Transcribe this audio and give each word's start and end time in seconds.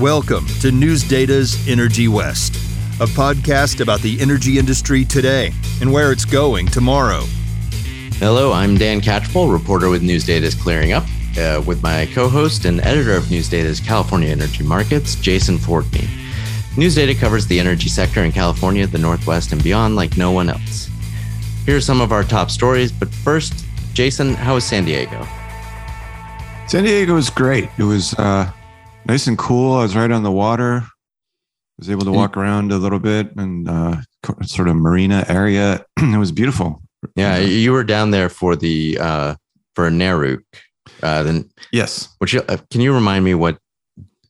Welcome 0.00 0.46
to 0.60 0.70
News 0.70 1.02
Data's 1.02 1.66
Energy 1.66 2.06
West, 2.06 2.56
a 3.00 3.06
podcast 3.06 3.80
about 3.80 4.02
the 4.02 4.20
energy 4.20 4.58
industry 4.58 5.06
today 5.06 5.54
and 5.80 5.90
where 5.90 6.12
it's 6.12 6.26
going 6.26 6.66
tomorrow. 6.66 7.22
Hello, 8.18 8.52
I'm 8.52 8.76
Dan 8.76 9.00
Catchpole, 9.00 9.50
reporter 9.50 9.88
with 9.88 10.02
News 10.02 10.26
Data's 10.26 10.54
Clearing 10.54 10.92
Up, 10.92 11.04
uh, 11.38 11.62
with 11.66 11.82
my 11.82 12.04
co 12.12 12.28
host 12.28 12.66
and 12.66 12.82
editor 12.82 13.16
of 13.16 13.30
News 13.30 13.48
Data's 13.48 13.80
California 13.80 14.28
Energy 14.28 14.62
Markets, 14.64 15.14
Jason 15.14 15.56
Fordney. 15.56 16.06
News 16.76 16.94
Data 16.94 17.14
covers 17.14 17.46
the 17.46 17.58
energy 17.58 17.88
sector 17.88 18.22
in 18.22 18.32
California, 18.32 18.86
the 18.86 18.98
Northwest, 18.98 19.52
and 19.52 19.64
beyond 19.64 19.96
like 19.96 20.18
no 20.18 20.30
one 20.30 20.50
else. 20.50 20.90
Here 21.64 21.78
are 21.78 21.80
some 21.80 22.02
of 22.02 22.12
our 22.12 22.22
top 22.22 22.50
stories, 22.50 22.92
but 22.92 23.08
first, 23.08 23.64
Jason, 23.94 24.34
how 24.34 24.56
was 24.56 24.64
San 24.66 24.84
Diego? 24.84 25.26
San 26.66 26.84
Diego 26.84 27.14
was 27.14 27.30
great. 27.30 27.70
It 27.78 27.84
was 27.84 28.12
uh, 28.18 28.52
nice 29.06 29.26
and 29.26 29.38
cool. 29.38 29.74
I 29.74 29.82
was 29.82 29.96
right 29.96 30.10
on 30.10 30.22
the 30.22 30.32
water. 30.32 30.82
I 30.82 31.78
was 31.78 31.90
able 31.90 32.04
to 32.04 32.12
walk 32.12 32.36
around 32.36 32.72
a 32.72 32.78
little 32.78 32.98
bit 32.98 33.36
and 33.36 33.68
uh, 33.68 33.96
sort 34.42 34.68
of 34.68 34.76
marina 34.76 35.24
area. 35.28 35.84
it 35.96 36.18
was 36.18 36.32
beautiful. 36.32 36.82
Yeah, 37.14 37.38
you 37.38 37.72
were 37.72 37.84
down 37.84 38.10
there 38.10 38.28
for 38.28 38.56
the 38.56 38.98
uh, 39.00 39.34
for 39.74 39.90
NARUC. 39.90 40.42
Uh, 41.02 41.22
then 41.22 41.50
yes. 41.72 42.08
Which 42.18 42.34
uh, 42.34 42.56
can 42.70 42.80
you 42.80 42.94
remind 42.94 43.24
me 43.24 43.34
what 43.34 43.58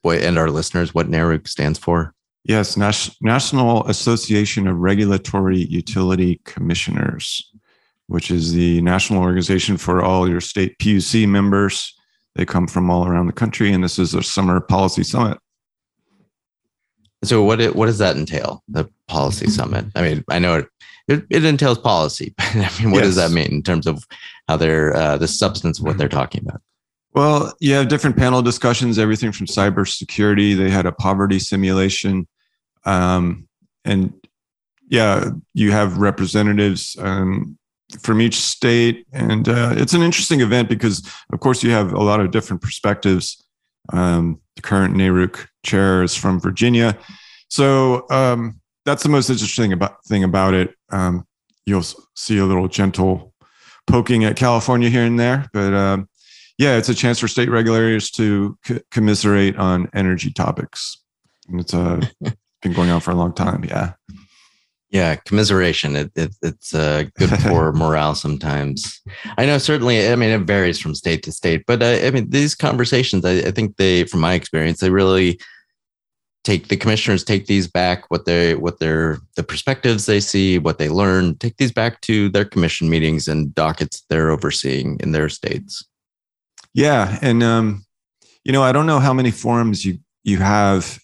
what 0.02 0.18
and 0.18 0.38
our 0.38 0.50
listeners 0.50 0.92
what 0.92 1.08
NARUC 1.08 1.48
stands 1.48 1.78
for? 1.78 2.12
Yes, 2.44 2.76
Nas- 2.76 3.16
National 3.20 3.86
Association 3.88 4.68
of 4.68 4.76
Regulatory 4.76 5.58
Utility 5.58 6.40
Commissioners, 6.44 7.50
which 8.06 8.30
is 8.30 8.52
the 8.52 8.80
national 8.82 9.22
organization 9.22 9.76
for 9.76 10.02
all 10.02 10.28
your 10.28 10.40
state 10.40 10.78
PUC 10.78 11.26
members. 11.28 11.95
They 12.36 12.44
come 12.44 12.66
from 12.66 12.90
all 12.90 13.06
around 13.06 13.26
the 13.26 13.32
country, 13.32 13.72
and 13.72 13.82
this 13.82 13.98
is 13.98 14.14
a 14.14 14.22
summer 14.22 14.60
policy 14.60 15.02
summit. 15.02 15.38
So, 17.24 17.42
what 17.42 17.60
it, 17.60 17.74
what 17.74 17.86
does 17.86 17.98
that 17.98 18.16
entail? 18.16 18.62
The 18.68 18.88
policy 19.08 19.46
summit. 19.50 19.86
I 19.94 20.02
mean, 20.02 20.24
I 20.30 20.38
know 20.38 20.56
it 20.56 20.68
it, 21.08 21.24
it 21.30 21.44
entails 21.44 21.78
policy, 21.78 22.34
but 22.38 22.46
I 22.54 22.70
mean, 22.80 22.90
what 22.90 22.98
yes. 22.98 23.06
does 23.06 23.16
that 23.16 23.30
mean 23.30 23.46
in 23.52 23.62
terms 23.62 23.86
of 23.86 24.04
how 24.48 24.56
they're 24.56 24.94
uh, 24.94 25.16
the 25.16 25.28
substance 25.28 25.78
of 25.78 25.86
what 25.86 25.98
they're 25.98 26.08
talking 26.08 26.42
about? 26.46 26.60
Well, 27.14 27.54
you 27.60 27.72
have 27.72 27.88
different 27.88 28.16
panel 28.16 28.42
discussions, 28.42 28.98
everything 28.98 29.32
from 29.32 29.46
cybersecurity. 29.46 30.56
They 30.56 30.68
had 30.68 30.84
a 30.84 30.92
poverty 30.92 31.38
simulation, 31.38 32.26
um, 32.84 33.48
and 33.84 34.12
yeah, 34.88 35.30
you 35.54 35.72
have 35.72 35.96
representatives 35.96 36.96
um, 37.00 37.58
from 38.00 38.20
each 38.20 38.36
state, 38.36 39.06
and 39.12 39.48
uh, 39.48 39.74
it's 39.76 39.94
an 39.94 40.02
interesting 40.02 40.40
event 40.40 40.68
because, 40.68 41.08
of 41.32 41.40
course, 41.40 41.62
you 41.62 41.70
have 41.70 41.92
a 41.92 42.02
lot 42.02 42.20
of 42.20 42.30
different 42.30 42.62
perspectives. 42.62 43.44
Um, 43.92 44.40
the 44.56 44.62
current 44.62 44.94
NARUC 44.94 45.46
chair 45.64 46.02
is 46.02 46.14
from 46.14 46.40
Virginia, 46.40 46.98
so 47.48 48.06
um, 48.10 48.60
that's 48.84 49.02
the 49.02 49.08
most 49.08 49.30
interesting 49.30 49.72
about 49.72 50.04
thing 50.04 50.24
about 50.24 50.54
it. 50.54 50.74
Um, 50.90 51.26
you'll 51.64 51.84
see 52.14 52.38
a 52.38 52.44
little 52.44 52.68
gentle 52.68 53.32
poking 53.86 54.24
at 54.24 54.36
California 54.36 54.88
here 54.88 55.04
and 55.04 55.18
there, 55.18 55.48
but 55.52 55.72
um, 55.72 56.08
yeah, 56.58 56.76
it's 56.76 56.88
a 56.88 56.94
chance 56.94 57.18
for 57.18 57.28
state 57.28 57.50
regulators 57.50 58.10
to 58.12 58.56
c- 58.64 58.80
commiserate 58.90 59.56
on 59.56 59.88
energy 59.94 60.30
topics. 60.30 61.02
And 61.48 61.60
it's 61.60 61.74
uh, 61.74 62.00
been 62.62 62.72
going 62.72 62.90
on 62.90 63.00
for 63.00 63.10
a 63.10 63.14
long 63.14 63.34
time. 63.34 63.64
Yeah. 63.64 63.92
Yeah, 64.96 65.16
commiseration. 65.16 65.94
It, 65.94 66.10
it 66.16 66.34
it's 66.40 66.74
uh, 66.74 67.04
good 67.18 67.28
for 67.42 67.70
morale 67.74 68.14
sometimes. 68.14 68.98
I 69.36 69.44
know 69.44 69.58
certainly. 69.58 70.08
I 70.08 70.16
mean, 70.16 70.30
it 70.30 70.46
varies 70.46 70.78
from 70.78 70.94
state 70.94 71.22
to 71.24 71.32
state, 71.32 71.64
but 71.66 71.82
uh, 71.82 71.98
I 72.02 72.10
mean, 72.10 72.30
these 72.30 72.54
conversations. 72.54 73.22
I, 73.22 73.32
I 73.48 73.50
think 73.50 73.76
they, 73.76 74.04
from 74.04 74.20
my 74.20 74.32
experience, 74.32 74.80
they 74.80 74.88
really 74.88 75.38
take 76.44 76.68
the 76.68 76.78
commissioners 76.78 77.24
take 77.24 77.46
these 77.46 77.66
back 77.66 78.04
what 78.08 78.24
they 78.24 78.54
what 78.54 78.78
their 78.78 79.18
the 79.34 79.42
perspectives 79.42 80.06
they 80.06 80.20
see 80.20 80.60
what 80.60 80.78
they 80.78 80.88
learn 80.88 81.34
take 81.38 81.56
these 81.56 81.72
back 81.72 82.00
to 82.02 82.28
their 82.28 82.44
commission 82.44 82.88
meetings 82.88 83.26
and 83.26 83.52
dockets 83.52 84.04
they're 84.08 84.30
overseeing 84.30 84.96
in 85.00 85.10
their 85.10 85.28
states 85.28 85.84
yeah 86.72 87.18
and 87.20 87.42
um 87.42 87.84
you 88.44 88.52
know 88.52 88.62
i 88.62 88.70
don't 88.70 88.86
know 88.86 89.00
how 89.00 89.12
many 89.12 89.32
forums 89.32 89.84
you 89.84 89.98
you 90.22 90.36
have 90.36 91.00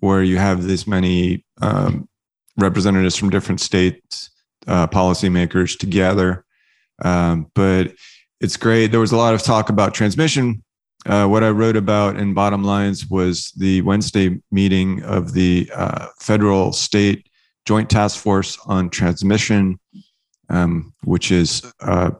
where 0.00 0.22
you 0.22 0.38
have 0.38 0.62
this 0.62 0.86
many 0.86 1.44
um, 1.60 2.08
representatives 2.58 3.16
from 3.16 3.30
different 3.30 3.60
states 3.60 4.30
uh, 4.66 4.86
policymakers 4.86 5.78
together. 5.78 6.44
Um, 7.02 7.50
but 7.54 7.94
it's 8.40 8.56
great. 8.56 8.88
There 8.88 9.00
was 9.00 9.12
a 9.12 9.16
lot 9.16 9.34
of 9.34 9.42
talk 9.42 9.70
about 9.70 9.94
transmission. 9.94 10.62
Uh, 11.06 11.26
what 11.26 11.44
I 11.44 11.50
wrote 11.50 11.76
about 11.76 12.16
in 12.16 12.34
Bottom 12.34 12.64
Lines 12.64 13.08
was 13.08 13.52
the 13.56 13.80
Wednesday 13.82 14.40
meeting 14.50 15.02
of 15.04 15.32
the 15.32 15.70
uh, 15.74 16.08
federal 16.20 16.72
state 16.72 17.28
joint 17.64 17.88
task 17.88 18.18
force 18.18 18.58
on 18.66 18.90
transmission, 18.90 19.78
um, 20.48 20.92
which 21.04 21.30
is, 21.30 21.62
uh, 21.80 22.10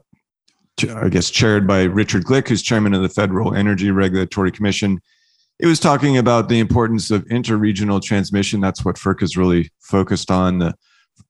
I 0.94 1.08
guess, 1.08 1.30
chaired 1.30 1.66
by 1.66 1.82
Richard 1.84 2.24
Glick, 2.24 2.48
who's 2.48 2.62
chairman 2.62 2.94
of 2.94 3.02
the 3.02 3.08
Federal 3.08 3.54
Energy 3.54 3.90
Regulatory 3.90 4.52
Commission. 4.52 5.00
It 5.60 5.66
was 5.66 5.80
talking 5.80 6.16
about 6.16 6.48
the 6.48 6.60
importance 6.60 7.10
of 7.10 7.24
interregional 7.26 8.00
transmission. 8.00 8.60
That's 8.60 8.84
what 8.84 8.96
FERC 8.96 9.22
is 9.22 9.36
really 9.36 9.70
focused 9.80 10.30
on. 10.30 10.58
The 10.58 10.74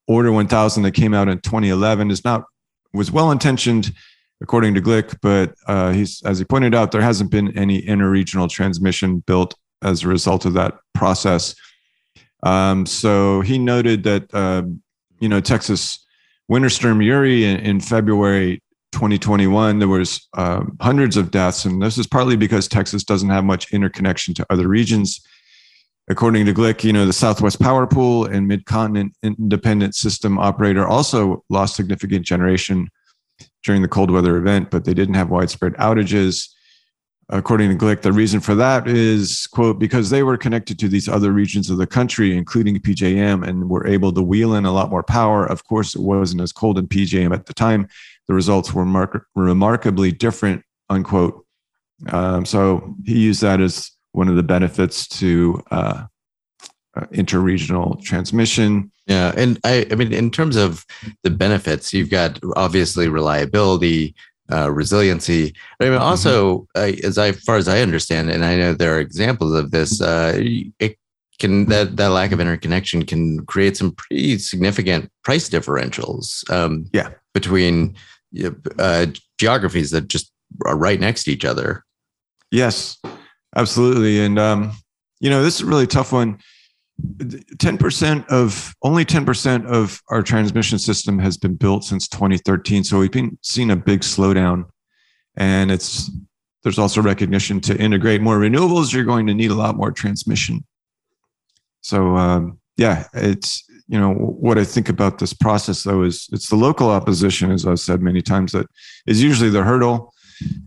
Order 0.07 0.33
1000 0.33 0.83
that 0.83 0.93
came 0.93 1.15
out 1.15 1.29
in 1.29 1.39
2011 1.41 2.11
is 2.11 2.25
not 2.25 2.45
was 2.93 3.11
well 3.11 3.31
intentioned 3.31 3.93
according 4.41 4.75
to 4.75 4.81
Glick. 4.81 5.17
But 5.23 5.55
uh, 5.67 5.93
he's, 5.93 6.23
as 6.25 6.39
he 6.39 6.45
pointed 6.45 6.75
out, 6.75 6.93
there 6.93 7.03
hasn't 7.03 7.31
been 7.31 7.57
any 7.57 7.83
interregional 7.83 8.49
transmission 8.51 9.21
built 9.21 9.55
as 9.83 10.03
a 10.03 10.09
result 10.09 10.45
of 10.45 10.55
that 10.55 10.75
process. 10.95 11.55
Um, 12.43 12.87
so 12.87 13.41
he 13.41 13.59
noted 13.59 14.03
that 14.05 14.33
uh, 14.35 14.63
you 15.21 15.29
know 15.29 15.41
Texas 15.41 16.05
winter 16.49 16.71
storm 16.71 17.03
Uri 17.03 17.45
in, 17.45 17.59
in 17.59 17.81
February 17.81 18.63
2021 18.93 19.79
there 19.79 19.89
was 19.89 20.29
um, 20.35 20.77
hundreds 20.81 21.17
of 21.17 21.31
deaths, 21.31 21.65
and 21.65 21.83
this 21.83 21.99
is 21.99 22.07
partly 22.07 22.37
because 22.37 22.69
Texas 22.69 23.05
doesn't 23.05 23.31
have 23.31 23.45
much 23.45 23.73
interconnection 23.73 24.35
to 24.35 24.47
other 24.51 24.69
regions. 24.69 25.21
According 26.11 26.47
to 26.47 26.55
Glick, 26.55 26.85
you 26.85 26.93
know 26.93 27.05
the 27.05 27.13
Southwest 27.13 27.61
Power 27.61 27.87
Pool 27.87 28.25
and 28.25 28.51
Midcontinent 28.51 29.13
Independent 29.23 29.95
System 29.95 30.39
Operator 30.39 30.87
also 30.87 31.45
lost 31.51 31.77
significant 31.77 32.25
generation 32.25 32.89
during 33.63 33.83
the 33.83 33.89
cold 33.89 34.11
weather 34.11 34.37
event, 34.37 34.71
but 34.71 34.85
they 34.85 34.95
didn't 34.95 35.15
have 35.15 35.29
widespread 35.29 35.75
outages. 35.75 36.49
According 37.31 37.69
to 37.69 37.77
Glick, 37.77 38.01
the 38.01 38.11
reason 38.11 38.41
for 38.41 38.55
that 38.55 38.89
is, 38.89 39.47
quote, 39.49 39.79
because 39.79 40.09
they 40.09 40.23
were 40.23 40.39
connected 40.39 40.79
to 40.79 40.89
these 40.89 41.11
other 41.11 41.31
regions 41.31 41.69
of 41.69 41.77
the 41.77 41.87
country, 41.87 42.35
including 42.35 42.79
PJM, 42.79 43.47
and 43.47 43.69
were 43.69 43.87
able 43.87 44.11
to 44.13 44.23
wheel 44.23 44.55
in 44.55 44.65
a 44.65 44.73
lot 44.73 44.89
more 44.89 45.03
power. 45.03 45.45
Of 45.45 45.67
course, 45.67 45.95
it 45.95 46.01
wasn't 46.01 46.41
as 46.41 46.53
cold 46.53 46.79
in 46.79 46.89
PJM 46.89 47.35
at 47.35 47.45
the 47.45 47.53
time. 47.53 47.87
The 48.29 48.35
results 48.35 48.73
were 48.73 48.85
mar- 48.85 49.27
remarkably 49.35 50.13
different, 50.13 50.63
unquote. 50.89 51.45
Um, 52.09 52.45
so 52.45 52.95
he 53.05 53.19
used 53.19 53.43
that 53.43 53.61
as 53.61 53.91
one 54.13 54.29
of 54.29 54.37
the 54.37 54.43
benefits 54.43 55.09
to 55.09 55.63
uh, 55.71 56.05
uh, 56.95 57.07
interregional 57.13 58.03
transmission. 58.03 58.91
Yeah, 59.07 59.33
and 59.37 59.59
I, 59.65 59.87
I 59.91 59.95
mean, 59.95 60.13
in 60.13 60.31
terms 60.31 60.57
of 60.57 60.85
the 61.23 61.31
benefits, 61.31 61.93
you've 61.93 62.11
got 62.11 62.39
obviously 62.57 63.09
reliability, 63.09 64.15
uh, 64.53 64.71
resiliency. 64.71 65.55
I 65.81 65.85
mean, 65.85 65.95
also, 65.95 66.67
mm-hmm. 66.77 67.07
as 67.07 67.19
I, 67.19 67.33
far 67.33 67.57
as 67.57 67.69
I 67.69 67.81
understand, 67.81 68.31
and 68.31 68.45
I 68.45 68.57
know 68.57 68.75
there 68.75 68.97
are 68.97 69.01
examples 69.01 69.55
of 69.55 69.71
this, 69.71 70.01
uh, 70.01 70.35
it 70.79 70.99
can 71.39 71.67
that 71.67 71.97
that 71.97 72.09
lack 72.09 72.33
of 72.33 72.41
interconnection 72.41 73.05
can 73.05 73.45
create 73.47 73.77
some 73.77 73.93
pretty 73.93 74.39
significant 74.39 75.09
price 75.23 75.49
differentials. 75.49 76.49
Um, 76.51 76.87
yeah, 76.93 77.11
between 77.33 77.97
uh, 78.79 79.07
geographies 79.39 79.91
that 79.91 80.09
just 80.09 80.33
are 80.67 80.77
right 80.77 81.01
next 81.01 81.25
to 81.25 81.33
each 81.33 81.45
other. 81.45 81.85
Yes, 82.51 82.99
absolutely, 83.57 84.21
and 84.21 84.39
um, 84.39 84.73
you 85.21 85.31
know, 85.31 85.43
this 85.43 85.57
is 85.57 85.63
a 85.63 85.67
really 85.67 85.87
tough 85.87 86.13
one. 86.13 86.39
10% 87.01 88.27
of 88.27 88.75
only 88.83 89.05
10% 89.05 89.67
of 89.67 90.03
our 90.09 90.23
transmission 90.23 90.79
system 90.79 91.19
has 91.19 91.37
been 91.37 91.55
built 91.55 91.85
since 91.85 92.09
2013 92.09 92.83
so 92.83 92.99
we've 92.99 93.13
been 93.13 93.39
seeing 93.41 93.71
a 93.71 93.77
big 93.77 94.01
slowdown. 94.01 94.65
And 95.37 95.71
it's 95.71 96.11
there's 96.65 96.79
also 96.79 97.01
recognition 97.01 97.61
to 97.61 97.77
integrate 97.77 98.21
more 98.21 98.39
renewables 98.39 98.93
you're 98.93 99.05
going 99.05 99.29
to 99.29 99.35
need 99.35 99.53
a 99.53 99.55
lot 99.55 99.77
more 99.77 99.93
transmission. 99.93 100.65
So 101.83 102.17
um, 102.17 102.59
yeah 102.77 103.07
it's 103.15 103.65
you 103.89 103.99
know 103.99 104.13
what 104.13 104.59
i 104.59 104.65
think 104.65 104.89
about 104.89 105.19
this 105.19 105.33
process 105.33 105.83
though 105.83 106.03
is 106.03 106.29
it's 106.33 106.49
the 106.49 106.57
local 106.57 106.91
opposition 106.91 107.51
as 107.51 107.67
i've 107.67 107.81
said 107.81 108.03
many 108.03 108.23
times 108.23 108.53
that 108.53 108.67
is 109.07 109.23
usually 109.23 109.51
the 109.51 109.63
hurdle 109.63 110.13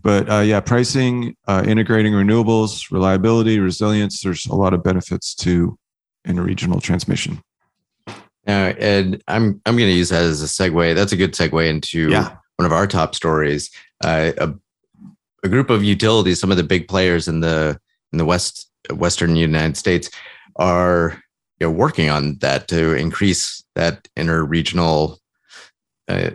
but 0.02 0.30
uh, 0.30 0.40
yeah 0.40 0.60
pricing 0.60 1.34
uh, 1.46 1.62
integrating 1.66 2.12
renewables 2.12 2.90
reliability 2.90 3.58
resilience 3.58 4.22
there's 4.22 4.46
a 4.46 4.54
lot 4.54 4.74
of 4.74 4.82
benefits 4.82 5.34
to 5.34 5.78
interregional 6.26 6.82
transmission. 6.82 7.42
Uh, 8.46 8.74
and 8.78 9.22
I'm 9.28 9.60
I'm 9.66 9.76
going 9.76 9.88
to 9.88 9.96
use 9.96 10.08
that 10.08 10.22
as 10.22 10.42
a 10.42 10.46
segue. 10.46 10.94
That's 10.94 11.12
a 11.12 11.16
good 11.16 11.32
segue 11.32 11.68
into 11.68 12.10
yeah. 12.10 12.36
one 12.56 12.66
of 12.66 12.72
our 12.72 12.86
top 12.86 13.14
stories. 13.14 13.70
Uh, 14.02 14.32
a, 14.36 14.54
a, 15.44 15.48
group 15.48 15.70
of 15.70 15.84
utilities, 15.84 16.40
some 16.40 16.50
of 16.50 16.56
the 16.56 16.64
big 16.64 16.88
players 16.88 17.28
in 17.28 17.40
the 17.40 17.78
in 18.12 18.18
the 18.18 18.24
West 18.24 18.68
Western 18.92 19.36
United 19.36 19.76
States 19.76 20.10
are 20.56 21.21
you 21.62 21.68
know, 21.68 21.70
working 21.70 22.10
on 22.10 22.34
that 22.38 22.66
to 22.66 22.94
increase 22.94 23.62
that 23.76 24.08
interregional. 24.18 25.18
Uh, 26.08 26.30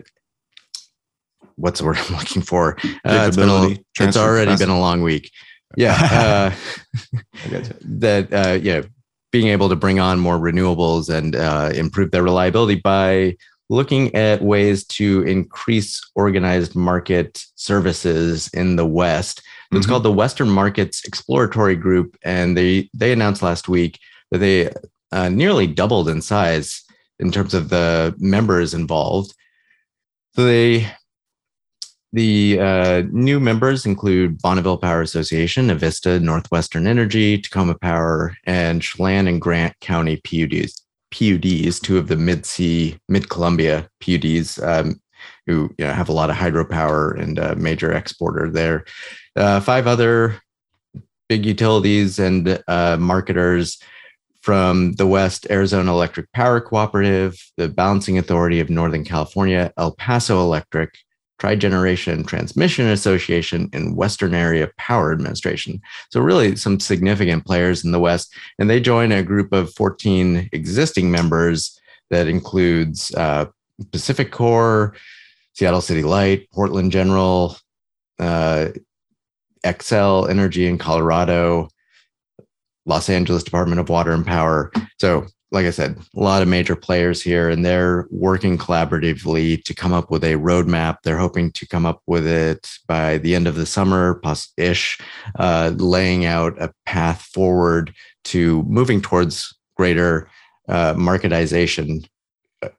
what's 1.57 1.81
the 1.81 1.85
word 1.85 1.97
I'm 1.97 2.15
looking 2.15 2.41
for? 2.41 2.77
Uh, 3.03 3.25
it's, 3.27 3.35
been 3.35 3.49
a, 3.49 3.77
it's 3.99 4.15
already 4.15 4.55
been 4.55 4.69
a 4.69 4.79
long 4.79 5.01
week. 5.01 5.29
Yeah. 5.75 6.53
Uh, 7.51 7.59
that, 7.83 8.31
uh, 8.31 8.57
yeah, 8.61 8.83
being 9.33 9.47
able 9.47 9.67
to 9.67 9.75
bring 9.75 9.99
on 9.99 10.17
more 10.17 10.37
renewables 10.37 11.13
and 11.13 11.35
uh, 11.35 11.71
improve 11.75 12.11
their 12.11 12.23
reliability 12.23 12.79
by 12.79 13.35
looking 13.69 14.15
at 14.15 14.41
ways 14.41 14.85
to 14.85 15.23
increase 15.23 15.99
organized 16.15 16.73
market 16.73 17.43
services 17.55 18.49
in 18.53 18.77
the 18.77 18.85
West. 18.85 19.41
It's 19.73 19.81
mm-hmm. 19.81 19.91
called 19.91 20.03
the 20.03 20.11
Western 20.13 20.49
Markets 20.49 21.03
Exploratory 21.03 21.75
Group, 21.75 22.15
and 22.23 22.55
they 22.55 22.89
they 22.93 23.11
announced 23.11 23.41
last 23.41 23.67
week 23.67 23.99
that 24.31 24.37
they 24.37 24.71
uh, 25.11 25.29
nearly 25.29 25.67
doubled 25.67 26.09
in 26.09 26.21
size 26.21 26.83
in 27.19 27.31
terms 27.31 27.53
of 27.53 27.69
the 27.69 28.15
members 28.17 28.73
involved. 28.73 29.33
So 30.35 30.45
they 30.45 30.91
the 32.13 32.59
uh, 32.59 33.03
new 33.11 33.39
members 33.39 33.85
include 33.85 34.41
Bonneville 34.41 34.77
Power 34.77 35.01
Association, 35.01 35.67
Avista, 35.67 36.21
Northwestern 36.21 36.87
Energy, 36.87 37.37
Tacoma 37.37 37.75
Power, 37.75 38.35
and 38.45 38.81
Chelan 38.81 39.27
and 39.27 39.41
Grant 39.41 39.77
County 39.81 40.17
PUDs. 40.17 40.81
PUDs, 41.11 41.81
two 41.81 41.97
of 41.97 42.07
the 42.07 42.15
mid-C, 42.15 42.97
mid-Columbia 43.09 43.89
PUDs, 44.01 44.61
um, 44.65 45.01
who 45.45 45.69
you 45.77 45.85
know, 45.85 45.93
have 45.93 46.09
a 46.09 46.13
lot 46.13 46.29
of 46.29 46.35
hydropower 46.35 47.19
and 47.19 47.39
a 47.39 47.55
major 47.55 47.91
exporter 47.91 48.49
there. 48.49 48.85
Uh, 49.35 49.59
five 49.59 49.85
other 49.85 50.41
big 51.27 51.45
utilities 51.45 52.19
and 52.19 52.63
uh, 52.67 52.97
marketers 52.97 53.81
from 54.47 54.93
the 54.93 55.05
West 55.05 55.45
Arizona 55.49 55.91
Electric 55.91 56.31
Power 56.31 56.61
Cooperative, 56.61 57.37
the 57.57 57.67
Balancing 57.67 58.17
Authority 58.17 58.61
of 58.61 58.69
Northern 58.69 59.03
California, 59.03 59.73
El 59.75 59.91
Paso 59.91 60.39
Electric, 60.39 60.97
Tri 61.37 61.57
Generation 61.57 62.23
Transmission 62.23 62.87
Association, 62.87 63.69
and 63.73 63.97
Western 63.97 64.33
Area 64.33 64.71
Power 64.77 65.11
Administration. 65.11 65.81
So, 66.11 66.21
really, 66.21 66.55
some 66.55 66.79
significant 66.79 67.45
players 67.45 67.83
in 67.83 67.91
the 67.91 67.99
West. 67.99 68.33
And 68.57 68.69
they 68.69 68.79
join 68.79 69.11
a 69.11 69.21
group 69.21 69.51
of 69.51 69.73
14 69.73 70.47
existing 70.53 71.11
members 71.11 71.77
that 72.09 72.29
includes 72.29 73.13
uh, 73.15 73.47
PacifiCorp, 73.91 74.95
Seattle 75.55 75.81
City 75.81 76.03
Light, 76.03 76.49
Portland 76.53 76.93
General, 76.93 77.57
uh, 78.17 78.67
Xcel 79.65 80.29
Energy 80.29 80.67
in 80.67 80.77
Colorado, 80.77 81.67
Los 82.87 83.09
Angeles 83.09 83.43
Department 83.43 83.79
of 83.79 83.89
Water 83.89 84.11
and 84.11 84.25
Power. 84.25 84.71
So 84.99 85.27
like 85.51 85.65
I 85.65 85.69
said, 85.69 85.97
a 86.15 86.19
lot 86.19 86.41
of 86.41 86.47
major 86.47 86.75
players 86.75 87.21
here, 87.21 87.49
and 87.49 87.63
they're 87.63 88.05
working 88.11 88.57
collaboratively 88.57 89.63
to 89.63 89.73
come 89.73 89.93
up 89.93 90.11
with 90.11 90.23
a 90.23 90.33
roadmap. 90.33 90.97
They're 91.03 91.17
hoping 91.17 91.51
to 91.53 91.67
come 91.67 91.85
up 91.85 92.01
with 92.05 92.27
it 92.27 92.67
by 92.87 93.17
the 93.19 93.33
end 93.33 93.47
of 93.47 93.55
the 93.55 93.65
summer, 93.65 94.21
ish, 94.57 94.97
uh, 95.39 95.71
laying 95.77 96.25
out 96.25 96.61
a 96.61 96.73
path 96.85 97.21
forward 97.21 97.93
to 98.25 98.63
moving 98.63 99.01
towards 99.01 99.55
greater 99.77 100.29
uh, 100.67 100.95
marketization 100.95 102.05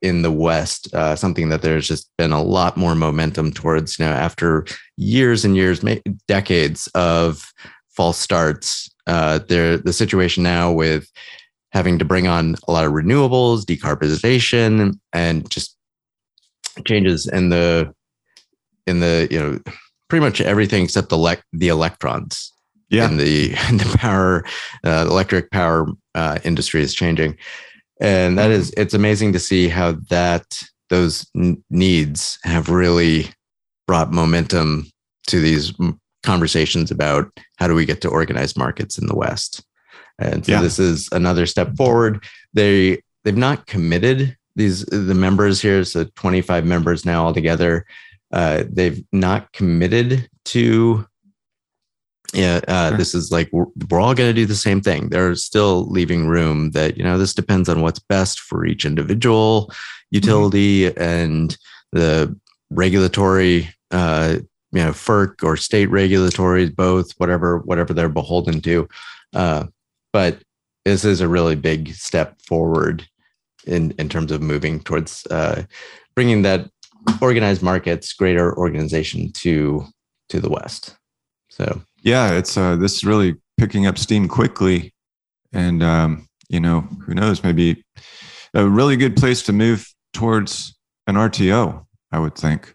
in 0.02 0.20
the 0.20 0.32
West. 0.32 0.92
Uh, 0.92 1.16
something 1.16 1.48
that 1.48 1.62
there's 1.62 1.88
just 1.88 2.10
been 2.18 2.32
a 2.32 2.42
lot 2.42 2.76
more 2.76 2.94
momentum 2.94 3.50
towards. 3.50 3.98
You 3.98 4.04
know, 4.04 4.10
after 4.10 4.66
years 4.98 5.42
and 5.42 5.56
years, 5.56 5.82
decades 6.26 6.86
of 6.88 7.50
false 7.88 8.18
starts, 8.18 8.90
uh, 9.08 9.40
there 9.48 9.76
the 9.78 9.92
situation 9.92 10.42
now 10.42 10.70
with 10.70 11.10
having 11.72 11.98
to 11.98 12.04
bring 12.04 12.26
on 12.26 12.56
a 12.66 12.72
lot 12.72 12.84
of 12.84 12.92
renewables, 12.92 13.62
decarbonization, 13.64 14.98
and 15.12 15.50
just 15.50 15.76
changes 16.86 17.26
in 17.26 17.48
the 17.48 17.92
in 18.86 19.00
the 19.00 19.28
you 19.30 19.38
know 19.38 19.60
pretty 20.08 20.24
much 20.24 20.40
everything 20.40 20.84
except 20.84 21.08
the 21.08 21.38
the 21.52 21.68
electrons. 21.68 22.52
Yeah, 22.90 23.10
in 23.10 23.18
the 23.18 23.54
in 23.68 23.78
the 23.78 23.96
power 23.98 24.44
uh, 24.84 25.06
electric 25.08 25.50
power 25.50 25.88
uh, 26.14 26.38
industry 26.44 26.82
is 26.82 26.94
changing, 26.94 27.36
and 28.00 28.38
that 28.38 28.50
is 28.50 28.72
it's 28.76 28.94
amazing 28.94 29.32
to 29.32 29.38
see 29.38 29.68
how 29.68 29.92
that 30.10 30.62
those 30.90 31.26
n- 31.36 31.62
needs 31.70 32.38
have 32.44 32.70
really 32.70 33.26
brought 33.86 34.12
momentum 34.12 34.90
to 35.26 35.40
these 35.40 35.72
conversations 36.22 36.90
about 36.90 37.30
how 37.56 37.66
do 37.66 37.74
we 37.74 37.86
get 37.86 38.00
to 38.02 38.08
organized 38.08 38.56
markets 38.56 38.98
in 38.98 39.06
the 39.06 39.16
West. 39.16 39.64
And 40.18 40.44
so 40.44 40.52
yeah. 40.52 40.60
this 40.60 40.78
is 40.78 41.08
another 41.12 41.46
step 41.46 41.76
forward. 41.76 42.24
They 42.54 43.02
they've 43.24 43.36
not 43.36 43.66
committed 43.66 44.36
these 44.56 44.84
the 44.86 45.14
members 45.14 45.62
here, 45.62 45.84
so 45.84 46.04
25 46.16 46.64
members 46.64 47.04
now 47.04 47.24
altogether. 47.24 47.86
Uh, 48.32 48.64
they've 48.68 49.02
not 49.12 49.52
committed 49.52 50.28
to 50.44 51.06
yeah 52.34 52.60
uh, 52.68 52.94
this 52.96 53.14
is 53.14 53.30
like 53.32 53.48
we're, 53.52 53.64
we're 53.90 54.00
all 54.00 54.14
going 54.14 54.28
to 54.28 54.34
do 54.34 54.44
the 54.44 54.54
same 54.54 54.82
thing 54.82 55.08
they're 55.08 55.34
still 55.34 55.88
leaving 55.88 56.26
room 56.26 56.72
that 56.72 56.96
you 56.98 57.02
know 57.02 57.16
this 57.16 57.32
depends 57.32 57.70
on 57.70 57.80
what's 57.80 58.00
best 58.00 58.40
for 58.40 58.66
each 58.66 58.84
individual 58.84 59.72
utility 60.10 60.82
mm-hmm. 60.82 61.02
and 61.02 61.56
the 61.92 62.36
regulatory 62.70 63.68
uh 63.92 64.36
you 64.72 64.82
know 64.82 64.90
FERC 64.90 65.42
or 65.42 65.56
state 65.56 65.86
regulatory 65.86 66.68
both 66.68 67.12
whatever 67.18 67.58
whatever 67.58 67.94
they're 67.94 68.08
beholden 68.08 68.60
to 68.60 68.88
uh 69.34 69.64
but 70.12 70.38
this 70.84 71.04
is 71.04 71.20
a 71.20 71.28
really 71.28 71.54
big 71.54 71.92
step 71.94 72.40
forward 72.42 73.06
in 73.66 73.92
in 73.98 74.08
terms 74.08 74.32
of 74.32 74.42
moving 74.42 74.80
towards 74.80 75.26
uh, 75.30 75.62
bringing 76.14 76.42
that 76.42 76.68
organized 77.20 77.62
markets, 77.62 78.12
greater 78.12 78.56
organization 78.56 79.30
to 79.32 79.84
to 80.30 80.40
the 80.40 80.48
West. 80.48 80.96
So 81.50 81.82
yeah, 82.02 82.32
it's 82.32 82.56
uh, 82.56 82.76
this 82.76 82.94
is 82.96 83.04
really 83.04 83.36
picking 83.58 83.86
up 83.86 83.98
steam 83.98 84.28
quickly, 84.28 84.94
and 85.52 85.82
um, 85.82 86.26
you 86.48 86.60
know 86.60 86.82
who 87.04 87.14
knows 87.14 87.44
maybe 87.44 87.84
a 88.54 88.66
really 88.66 88.96
good 88.96 89.16
place 89.16 89.42
to 89.42 89.52
move 89.52 89.86
towards 90.12 90.76
an 91.06 91.16
RTO. 91.16 91.84
I 92.10 92.18
would 92.18 92.34
think. 92.34 92.74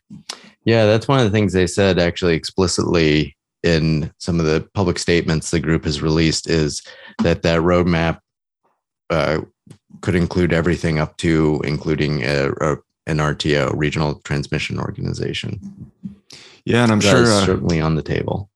Yeah, 0.65 0.85
that's 0.85 1.07
one 1.07 1.19
of 1.19 1.25
the 1.25 1.31
things 1.31 1.53
they 1.53 1.67
said 1.67 1.99
actually 1.99 2.35
explicitly 2.35 3.35
in 3.63 4.11
some 4.17 4.39
of 4.39 4.45
the 4.45 4.67
public 4.73 4.99
statements 4.99 5.51
the 5.51 5.59
group 5.59 5.85
has 5.85 6.01
released 6.01 6.49
is 6.49 6.81
that 7.21 7.41
that 7.43 7.61
roadmap 7.61 8.19
uh, 9.09 9.39
could 10.01 10.15
include 10.15 10.53
everything 10.53 10.99
up 10.99 11.15
to 11.17 11.61
including 11.65 12.23
a, 12.23 12.51
a, 12.61 12.77
an 13.07 13.17
RTO, 13.17 13.71
regional 13.75 14.15
transmission 14.25 14.79
organization. 14.79 15.91
Yeah, 16.65 16.83
and 16.83 16.91
I'm 16.91 17.01
sure 17.01 17.23
uh, 17.23 17.45
certainly 17.45 17.81
on 17.81 17.95
the 17.95 18.03
table. 18.03 18.49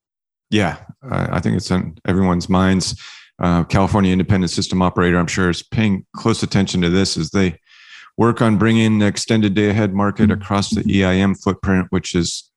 Yeah, 0.49 0.77
I 1.09 1.39
think 1.41 1.57
it's 1.57 1.71
on 1.71 1.97
everyone's 2.05 2.47
minds. 2.47 3.01
Uh, 3.39 3.63
California 3.65 4.11
Independent 4.11 4.49
System 4.49 4.81
Operator, 4.81 5.17
I'm 5.17 5.27
sure, 5.27 5.49
is 5.49 5.61
paying 5.61 6.05
close 6.15 6.41
attention 6.41 6.81
to 6.81 6.89
this 6.89 7.17
as 7.17 7.31
they 7.31 7.59
work 8.17 8.41
on 8.41 8.57
bringing 8.57 8.99
the 8.99 9.05
extended 9.05 9.53
day 9.53 9.69
ahead 9.69 9.93
market 9.93 10.31
across 10.31 10.71
the 10.71 10.83
EIM 10.83 11.35
footprint, 11.35 11.87
which 11.91 12.15
is 12.15 12.51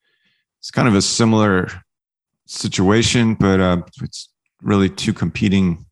it's 0.59 0.71
kind 0.71 0.89
of 0.89 0.95
a 0.95 1.03
similar 1.03 1.69
situation, 2.47 3.35
but 3.35 3.61
uh, 3.61 3.83
it's 4.03 4.29
really 4.63 4.89
two 4.89 5.13
competing 5.13 5.87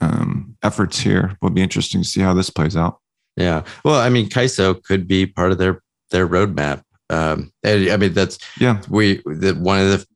um, 0.00 0.56
efforts 0.62 0.98
here. 0.98 1.36
Will 1.40 1.50
be 1.50 1.62
interesting 1.62 2.02
to 2.02 2.08
see 2.08 2.20
how 2.20 2.34
this 2.34 2.50
plays 2.50 2.76
out. 2.76 3.00
Yeah. 3.36 3.64
Well, 3.84 4.00
I 4.00 4.08
mean, 4.10 4.28
CAISO 4.28 4.82
could 4.84 5.08
be 5.08 5.26
part 5.26 5.52
of 5.52 5.58
their 5.58 5.82
their 6.10 6.28
roadmap. 6.28 6.82
Um, 7.10 7.52
I 7.64 7.96
mean, 7.96 8.12
that's 8.12 8.38
yeah. 8.60 8.80
We 8.88 9.22
that 9.26 9.56
one 9.56 9.80
of 9.80 9.88
the 9.88 10.06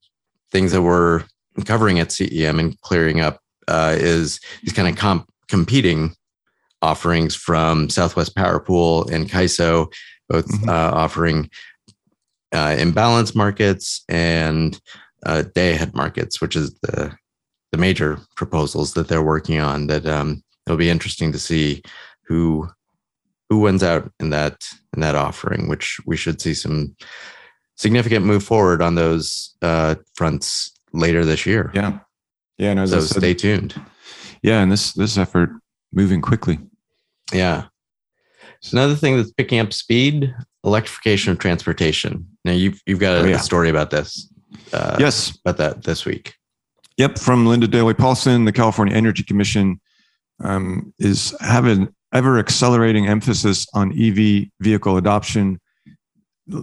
things 0.50 0.72
that 0.72 0.82
we're 0.82 1.24
covering 1.64 1.98
at 1.98 2.08
CEM 2.08 2.60
and 2.60 2.80
clearing 2.82 3.20
up 3.20 3.40
uh, 3.66 3.94
is 3.98 4.40
these 4.62 4.72
kind 4.72 4.88
of 4.88 4.96
comp- 4.96 5.28
competing 5.48 6.14
offerings 6.82 7.34
from 7.34 7.88
Southwest 7.90 8.36
Power 8.36 8.60
Pool 8.60 9.08
and 9.08 9.28
CAISO, 9.28 9.92
both 10.28 10.46
mm-hmm. 10.46 10.68
uh, 10.68 10.72
offering 10.72 11.50
uh, 12.52 12.76
imbalance 12.78 13.34
markets 13.34 14.04
and 14.08 14.80
uh, 15.26 15.42
day 15.54 15.72
ahead 15.72 15.94
markets, 15.94 16.40
which 16.40 16.56
is 16.56 16.78
the 16.80 17.16
the 17.70 17.78
major 17.78 18.18
proposals 18.34 18.94
that 18.94 19.08
they're 19.08 19.22
working 19.22 19.60
on. 19.60 19.88
That 19.88 20.06
um, 20.06 20.42
it'll 20.66 20.78
be 20.78 20.90
interesting 20.90 21.32
to 21.32 21.38
see 21.38 21.82
who 22.26 22.68
who 23.48 23.58
wins 23.60 23.82
out 23.82 24.10
in 24.20 24.30
that 24.30 24.66
in 24.94 25.00
that 25.00 25.14
offering, 25.14 25.68
which 25.68 25.98
we 26.06 26.16
should 26.16 26.40
see 26.40 26.54
some 26.54 26.94
significant 27.76 28.24
move 28.24 28.42
forward 28.42 28.82
on 28.82 28.94
those 28.94 29.54
uh, 29.62 29.96
fronts 30.14 30.72
later 30.92 31.24
this 31.24 31.46
year. 31.46 31.70
Yeah, 31.74 31.98
yeah. 32.56 32.74
No, 32.74 32.86
so 32.86 33.00
stay 33.00 33.34
tuned. 33.34 33.80
Yeah, 34.42 34.60
and 34.60 34.70
this 34.70 34.92
this 34.92 35.18
effort 35.18 35.50
moving 35.92 36.20
quickly. 36.20 36.58
Yeah. 37.32 37.66
So 38.60 38.78
another 38.78 38.94
thing 38.94 39.16
that's 39.16 39.32
picking 39.32 39.58
up 39.58 39.72
speed: 39.72 40.34
electrification 40.64 41.32
of 41.32 41.38
transportation. 41.38 42.26
Now 42.44 42.52
you've 42.52 42.80
you've 42.86 43.00
got 43.00 43.16
a, 43.16 43.20
oh, 43.20 43.24
yeah. 43.24 43.36
a 43.36 43.40
story 43.40 43.68
about 43.68 43.90
this. 43.90 44.32
Uh, 44.72 44.96
yes, 44.98 45.36
about 45.44 45.56
that 45.58 45.84
this 45.84 46.04
week. 46.04 46.34
Yep, 46.96 47.18
from 47.18 47.46
Linda 47.46 47.68
Dailey 47.68 47.96
Paulson, 47.96 48.44
the 48.44 48.52
California 48.52 48.94
Energy 48.94 49.22
Commission 49.22 49.80
um, 50.42 50.92
is 50.98 51.34
having 51.40 51.88
ever 52.12 52.38
accelerating 52.38 53.06
emphasis 53.06 53.66
on 53.74 53.92
EV 53.92 54.46
vehicle 54.60 54.96
adoption. 54.96 55.60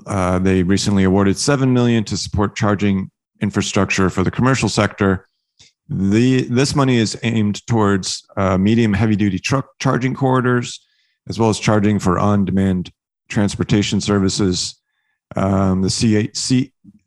Uh, 0.08 0.40
they 0.40 0.64
recently 0.64 1.04
awarded 1.04 1.38
seven 1.38 1.74
million 1.74 2.04
to 2.04 2.18
support 2.18 2.56
charging 2.56 3.10
infrastructure 3.42 4.10
for 4.10 4.24
the 4.24 4.32
commercial 4.32 4.70
sector. 4.70 5.28
The 5.88 6.44
this 6.44 6.76
money 6.76 6.98
is 6.98 7.18
aimed 7.24 7.66
towards 7.68 8.26
uh, 8.38 8.58
medium 8.58 8.94
heavy 8.94 9.16
duty 9.16 9.38
truck 9.38 9.68
charging 9.80 10.16
corridors, 10.16 10.86
as 11.30 11.38
well 11.38 11.50
as 11.50 11.60
charging 11.60 12.00
for 12.00 12.18
on 12.18 12.46
demand 12.46 12.92
transportation 13.30 14.02
services. 14.02 14.82
Um, 15.36 15.82
the 15.82 15.90
C, 15.90 16.32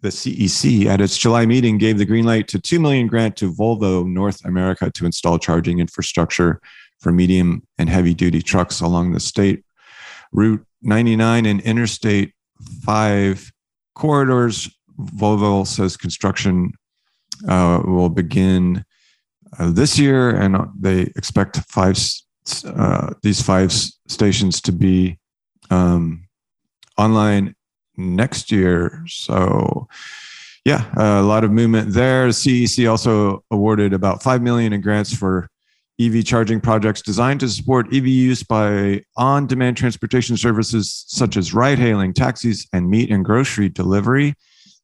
the 0.00 0.08
CEC 0.08 0.86
at 0.86 1.00
its 1.00 1.16
July 1.16 1.46
meeting 1.46 1.78
gave 1.78 1.98
the 1.98 2.04
green 2.04 2.24
light 2.24 2.46
to 2.48 2.60
2 2.60 2.78
million 2.78 3.06
grant 3.06 3.36
to 3.36 3.52
Volvo 3.52 4.06
North 4.06 4.44
America 4.44 4.90
to 4.92 5.06
install 5.06 5.38
charging 5.38 5.80
infrastructure 5.80 6.60
for 7.00 7.12
medium 7.12 7.62
and 7.78 7.88
heavy 7.88 8.14
duty 8.14 8.42
trucks 8.42 8.80
along 8.80 9.12
the 9.12 9.20
state 9.20 9.64
route 10.32 10.64
99 10.82 11.46
and 11.46 11.60
interstate 11.62 12.32
5 12.84 13.52
corridors 13.94 14.70
Volvo 14.98 15.66
says 15.66 15.96
construction 15.96 16.72
uh, 17.46 17.82
will 17.84 18.08
begin 18.08 18.84
uh, 19.58 19.70
this 19.70 19.98
year 19.98 20.30
and 20.30 20.56
they 20.78 21.02
expect 21.16 21.58
five 21.68 21.98
uh, 22.64 23.12
these 23.22 23.42
five 23.42 23.70
stations 23.72 24.60
to 24.62 24.72
be 24.72 25.18
um, 25.70 26.26
online 26.96 27.54
next 27.96 28.50
year. 28.50 29.04
So, 29.06 29.88
yeah, 30.64 30.90
a 30.96 31.22
lot 31.22 31.44
of 31.44 31.50
movement 31.50 31.92
there. 31.92 32.28
CEC 32.28 32.90
also 32.90 33.44
awarded 33.50 33.92
about 33.92 34.22
five 34.22 34.42
million 34.42 34.72
in 34.72 34.80
grants 34.80 35.14
for 35.14 35.48
EV 36.00 36.24
charging 36.24 36.60
projects 36.60 37.02
designed 37.02 37.40
to 37.40 37.48
support 37.48 37.92
EV 37.92 38.06
use 38.06 38.42
by 38.42 39.02
on-demand 39.16 39.76
transportation 39.76 40.36
services 40.36 41.04
such 41.08 41.36
as 41.36 41.52
ride-hailing, 41.52 42.14
taxis, 42.14 42.68
and 42.72 42.88
meat 42.88 43.10
and 43.10 43.24
grocery 43.24 43.68
delivery. 43.68 44.34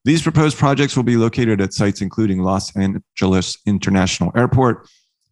These 0.05 0.23
proposed 0.23 0.59
projects 0.59 0.97
will 0.97 1.03
be 1.03 1.17
located 1.17 1.61
at 1.61 1.73
sites 1.73 2.03
including 2.03 2.41
Los 2.41 2.77
Angeles 2.77 3.57
International 3.67 4.31
Airport, 4.37 4.87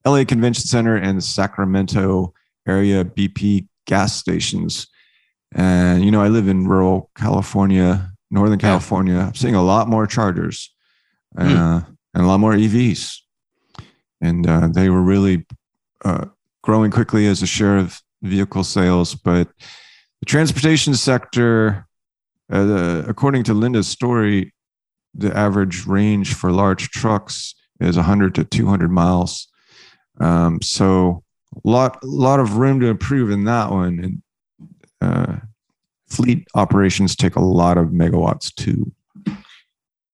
LA 0.06 0.24
Convention 0.24 0.64
Center, 0.64 0.96
and 0.96 1.22
Sacramento 1.22 2.32
area 2.66 3.04
BP 3.04 3.68
gas 3.86 4.16
stations. 4.16 4.86
And, 5.54 6.04
you 6.04 6.10
know, 6.10 6.22
I 6.22 6.28
live 6.28 6.48
in 6.48 6.66
rural 6.66 7.10
California, 7.16 8.10
Northern 8.30 8.58
California. 8.58 9.18
I'm 9.18 9.34
seeing 9.34 9.54
a 9.54 9.62
lot 9.62 9.88
more 9.88 10.06
chargers 10.06 10.72
uh, 11.36 11.44
mm. 11.44 11.86
and 12.14 12.24
a 12.24 12.26
lot 12.26 12.40
more 12.40 12.54
EVs. 12.54 13.18
And 14.22 14.46
uh, 14.46 14.68
they 14.68 14.88
were 14.88 15.02
really 15.02 15.44
uh, 16.04 16.26
growing 16.62 16.90
quickly 16.90 17.26
as 17.26 17.42
a 17.42 17.46
share 17.46 17.76
of 17.76 18.00
vehicle 18.22 18.64
sales. 18.64 19.14
But 19.14 19.48
the 20.20 20.26
transportation 20.26 20.94
sector, 20.94 21.86
uh, 22.50 23.02
according 23.06 23.44
to 23.44 23.54
Linda's 23.54 23.88
story, 23.88 24.54
the 25.14 25.36
average 25.36 25.86
range 25.86 26.34
for 26.34 26.50
large 26.50 26.90
trucks 26.90 27.54
is 27.80 27.96
100 27.96 28.34
to 28.36 28.44
200 28.44 28.90
miles. 28.90 29.48
Um, 30.20 30.62
so 30.62 31.22
a 31.54 31.68
lot, 31.68 32.02
lot 32.04 32.40
of 32.40 32.56
room 32.56 32.80
to 32.80 32.86
improve 32.86 33.30
in 33.30 33.44
that 33.44 33.70
one. 33.70 33.98
And 33.98 34.22
uh, 35.00 35.36
fleet 36.08 36.46
operations 36.54 37.16
take 37.16 37.36
a 37.36 37.40
lot 37.40 37.78
of 37.78 37.88
megawatts 37.88 38.54
too. 38.54 38.92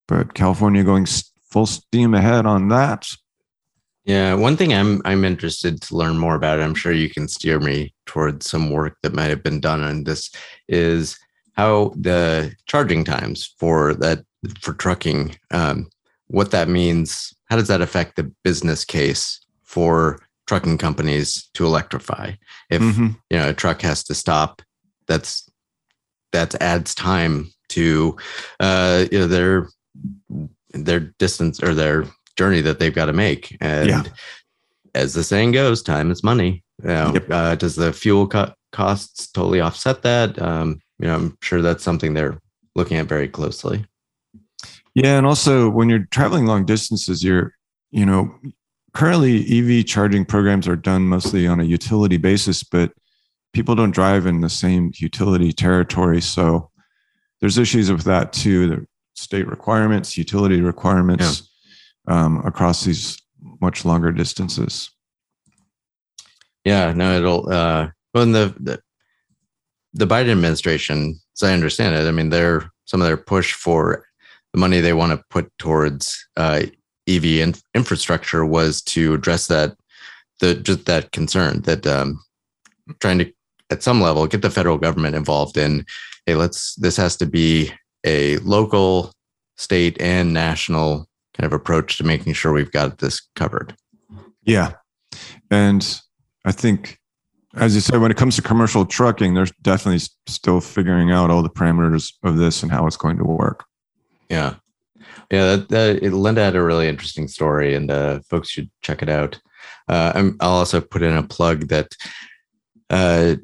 But 0.07 0.35
California 0.35 0.85
going 0.85 1.07
full 1.51 1.67
steam 1.67 2.15
ahead 2.15 2.47
on 2.47 2.69
that. 2.69 3.09
Yeah, 4.05 4.33
one 4.33 4.57
thing 4.57 4.73
I'm 4.73 5.03
I'm 5.05 5.23
interested 5.23 5.83
to 5.83 5.95
learn 5.95 6.17
more 6.17 6.35
about. 6.35 6.61
I'm 6.61 6.75
sure 6.75 6.93
you 6.93 7.11
can 7.11 7.29
steer 7.29 7.61
me 7.61 7.93
towards 8.07 8.49
some 8.49 8.71
work 8.71 8.97
that 9.03 9.13
might 9.13 9.29
have 9.29 9.43
been 9.43 9.61
done 9.61 9.83
on 9.83 10.05
this. 10.05 10.31
Is 10.67 11.19
how 11.53 11.93
the 11.95 12.55
charging 12.65 13.05
times 13.05 13.55
for 13.59 13.93
that 13.95 14.25
for 14.61 14.73
trucking, 14.75 15.37
um, 15.51 15.89
what 16.29 16.51
that 16.51 16.69
means. 16.69 17.33
How 17.47 17.57
does 17.57 17.69
that 17.69 17.81
affect 17.81 18.17
the 18.17 18.31
business 18.45 18.85
case 18.85 19.41
for 19.65 20.21
trucking 20.47 20.79
companies 20.79 21.49
to 21.55 21.65
electrify? 21.65 22.33
If 22.71 22.83
mm-hmm. 22.83 23.09
you 23.31 23.39
know 23.39 23.51
a 23.51 23.55
truck 23.55 23.83
has 23.83 24.05
to 24.05 24.15
stop 24.15 24.63
that's 25.07 25.49
that 26.33 26.55
adds 26.61 26.95
time 26.95 27.51
to 27.71 28.17
uh, 28.61 29.07
you 29.11 29.19
know 29.19 29.27
their 29.27 29.69
their 30.71 31.01
distance 31.01 31.63
or 31.63 31.75
their 31.75 32.05
journey 32.37 32.61
that 32.61 32.79
they've 32.79 32.95
got 32.95 33.07
to 33.07 33.13
make. 33.13 33.57
And 33.61 33.89
yeah. 33.89 34.03
as 34.95 35.15
the 35.15 35.25
saying 35.25 35.53
goes, 35.53 35.83
time 35.83 36.11
is 36.11 36.23
money. 36.23 36.63
You 36.83 36.89
know, 36.89 37.11
yep. 37.15 37.31
uh, 37.31 37.55
does 37.57 37.75
the 37.75 37.93
fuel 37.93 38.29
co- 38.29 38.53
costs 38.71 39.29
totally 39.33 39.61
offset 39.61 40.03
that? 40.03 40.41
Um, 40.41 40.81
you 41.01 41.09
know, 41.09 41.15
I'm 41.15 41.39
sure 41.43 41.63
that's 41.63 41.83
something 41.83 42.15
they're 42.15 42.39
looking 42.77 42.99
at 42.99 43.07
very 43.07 43.29
closely. 43.29 43.85
Yeah, 44.99 45.17
and 45.17 45.27
also 45.27 45.71
when 45.71 45.89
you're 45.89 46.07
traveling 46.11 46.47
long 46.47 46.65
distances, 46.65 47.23
you're 47.23 47.55
you 47.93 48.05
know 48.05 48.35
currently 48.95 49.47
EV 49.47 49.87
charging 49.87 50.25
programs 50.25 50.67
are 50.67 50.75
done 50.75 51.03
mostly 51.03 51.47
on 51.47 51.61
a 51.61 51.65
utility 51.65 52.17
basis, 52.17 52.65
but 52.65 52.93
people 53.53 53.77
don't 53.77 53.93
drive 53.93 54.27
in 54.27 54.41
the 54.41 54.49
same 54.49 54.91
utility 54.97 55.53
territory. 55.53 56.21
So 56.21 56.71
there's 57.41 57.59
issues 57.59 57.93
with 57.93 58.03
that 58.05 58.33
too. 58.33 58.69
The 58.69 58.87
state 59.15 59.47
requirements, 59.47 60.19
utility 60.19 60.61
requirements 60.61 61.49
yeah. 62.09 62.25
um, 62.25 62.45
across 62.45 62.85
these 62.85 63.23
much 63.61 63.85
longer 63.85 64.11
distances. 64.11 64.91
Yeah, 66.65 66.93
no, 66.93 67.19
it'll. 67.19 67.49
Uh, 67.49 67.91
well, 68.13 68.25
in 68.25 68.33
the, 68.33 68.53
the 68.59 68.81
the 69.93 70.09
Biden 70.09 70.33
administration, 70.33 71.21
as 71.37 71.49
I 71.49 71.53
understand 71.53 71.95
it, 71.95 72.09
I 72.09 72.11
mean, 72.11 72.31
their 72.31 72.73
some 72.85 73.01
of 73.01 73.07
their 73.07 73.17
push 73.17 73.53
for 73.53 74.08
the 74.53 74.59
money 74.59 74.81
they 74.81 74.93
want 74.93 75.13
to 75.13 75.25
put 75.31 75.51
towards 75.59 76.27
uh, 76.37 76.63
EV 77.09 77.25
in, 77.25 77.55
infrastructure 77.75 78.45
was 78.45 78.83
to 78.83 79.15
address 79.15 79.47
that 79.49 79.75
the 80.41 80.55
just 80.55 80.87
that 80.87 81.11
concern 81.13 81.63
that 81.63 81.87
um, 81.87 82.23
trying 83.01 83.19
to 83.19 83.33
at 83.71 83.83
some 83.83 84.01
level 84.01 84.27
get 84.27 84.43
the 84.43 84.51
federal 84.51 84.79
government 84.79 85.17
involved 85.17 85.57
in 85.57 85.85
hey 86.27 86.35
let's 86.35 86.75
this 86.77 86.97
has 86.97 87.17
to 87.17 87.27
be 87.27 87.73
a 88.05 88.37
local 88.39 89.13
state 89.57 90.01
and 90.01 90.33
national 90.33 91.09
kind 91.35 91.47
of 91.47 91.53
approach 91.53 91.99
to 91.99 92.05
making 92.05 92.33
sure 92.33 92.53
we've 92.53 92.73
got 92.73 92.99
this 92.99 93.21
covered. 93.35 93.75
Yeah. 94.45 94.73
And 95.51 96.01
i 96.45 96.53
think 96.53 96.99
as 97.57 97.75
you 97.75 97.81
said 97.81 98.01
when 98.01 98.11
it 98.11 98.17
comes 98.17 98.37
to 98.37 98.43
commercial 98.43 98.87
trucking 98.87 99.35
there's 99.35 99.51
definitely 99.63 100.07
still 100.27 100.61
figuring 100.61 101.11
out 101.11 101.31
all 101.31 101.43
the 101.43 101.51
parameters 101.51 102.13
of 102.23 102.37
this 102.37 102.63
and 102.63 102.71
how 102.71 102.87
it's 102.87 102.97
going 102.97 103.17
to 103.17 103.25
work 103.25 103.65
yeah 104.29 104.55
yeah 105.31 105.57
that, 105.57 105.69
that 105.69 106.03
linda 106.13 106.43
had 106.43 106.57
a 106.57 106.63
really 106.63 106.89
interesting 106.89 107.29
story 107.29 107.75
and 107.75 107.91
uh, 107.91 108.21
folks 108.29 108.51
should 108.51 108.71
check 108.83 109.03
it 109.03 109.09
out 109.09 109.41
uh, 109.89 110.31
i'll 110.41 110.51
also 110.51 110.81
put 110.81 111.03
in 111.03 111.17
a 111.17 111.23
plug 111.23 111.69
that 111.69 111.89
uh, 112.91 113.35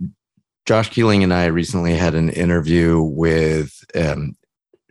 Josh 0.67 0.89
Keeling 0.91 1.23
and 1.23 1.35
I 1.35 1.47
recently 1.47 1.95
had 1.95 2.15
an 2.15 2.31
interview 2.31 3.03
with 3.03 3.85
um, 3.95 4.35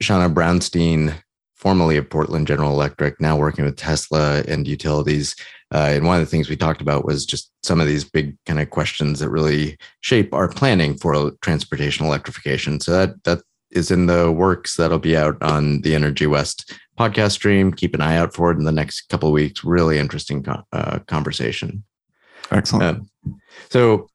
Shauna 0.01 0.31
Brownstein, 0.33 1.15
formerly 1.55 1.97
of 1.97 2.09
Portland 2.09 2.45
General 2.45 2.71
Electric, 2.71 3.19
now 3.19 3.35
working 3.37 3.65
with 3.65 3.75
Tesla 3.75 4.43
and 4.47 4.67
utilities. 4.67 5.35
Uh, 5.73 5.89
and 5.93 6.05
one 6.05 6.19
of 6.19 6.21
the 6.21 6.29
things 6.29 6.47
we 6.47 6.55
talked 6.55 6.81
about 6.81 7.05
was 7.05 7.25
just 7.25 7.51
some 7.63 7.81
of 7.81 7.87
these 7.87 8.03
big 8.03 8.37
kind 8.45 8.59
of 8.59 8.69
questions 8.69 9.19
that 9.19 9.29
really 9.29 9.77
shape 10.01 10.31
our 10.33 10.47
planning 10.47 10.95
for 10.95 11.31
transportation 11.41 12.05
electrification. 12.05 12.79
So 12.79 12.91
that 12.91 13.23
that 13.23 13.41
is 13.73 13.91
in 13.91 14.05
the 14.05 14.31
works. 14.31 14.77
That'll 14.77 14.99
be 14.99 15.17
out 15.17 15.41
on 15.41 15.81
the 15.81 15.95
Energy 15.95 16.27
West 16.27 16.73
podcast 16.97 17.31
stream. 17.31 17.73
Keep 17.73 17.95
an 17.95 18.01
eye 18.01 18.17
out 18.17 18.33
for 18.33 18.51
it 18.51 18.57
in 18.57 18.63
the 18.63 18.71
next 18.71 19.09
couple 19.09 19.29
of 19.29 19.33
weeks. 19.33 19.63
Really 19.63 19.97
interesting 19.97 20.45
uh, 20.71 20.99
conversation. 21.07 21.83
Excellent. 22.51 23.07
Uh, 23.25 23.31
so 23.69 24.09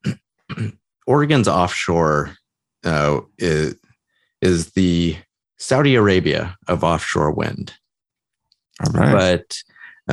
Oregon's 1.07 1.47
offshore 1.47 2.35
uh, 2.83 3.21
is, 3.37 3.75
is 4.41 4.71
the 4.71 5.17
Saudi 5.57 5.95
Arabia 5.95 6.57
of 6.67 6.83
offshore 6.83 7.31
wind. 7.31 7.73
All 8.85 8.93
right. 8.93 9.11
But 9.11 9.57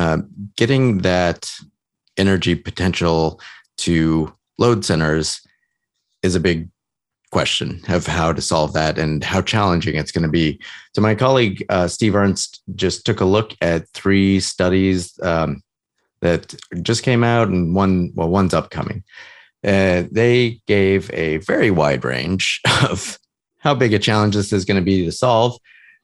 uh, 0.01 0.19
getting 0.57 0.99
that 0.99 1.51
energy 2.17 2.55
potential 2.55 3.41
to 3.79 4.35
load 4.59 4.85
centers 4.85 5.41
is 6.23 6.35
a 6.35 6.41
big 6.41 6.69
question 7.33 7.81
of 7.89 8.07
how 8.07 8.33
to 8.33 8.41
solve 8.41 8.73
that 8.73 8.99
and 8.99 9.25
how 9.25 9.43
challenging 9.43 9.97
it's 9.97 10.13
going 10.13 10.23
to 10.23 10.31
be. 10.31 10.61
So, 10.95 11.01
my 11.01 11.15
colleague 11.15 11.65
uh, 11.69 11.89
Steve 11.89 12.15
Ernst 12.15 12.63
just 12.75 13.05
took 13.05 13.21
a 13.21 13.25
look 13.25 13.53
at 13.61 13.89
three 13.91 14.41
studies 14.41 15.19
um, 15.23 15.63
that 16.21 16.55
just 16.83 17.03
came 17.03 17.25
out, 17.25 17.49
and 17.49 17.75
one, 17.75 18.13
well, 18.15 18.29
one's 18.29 18.55
upcoming. 18.55 19.05
Uh, 19.65 20.05
they 20.11 20.61
gave 20.67 21.11
a 21.13 21.39
very 21.39 21.71
wide 21.71 22.05
range 22.05 22.61
of 22.89 23.19
how 23.59 23.75
big 23.75 23.93
a 23.93 23.99
challenge 23.99 24.35
this 24.35 24.53
is 24.53 24.65
going 24.65 24.79
to 24.79 24.85
be 24.85 25.05
to 25.05 25.13
solve. 25.13 25.59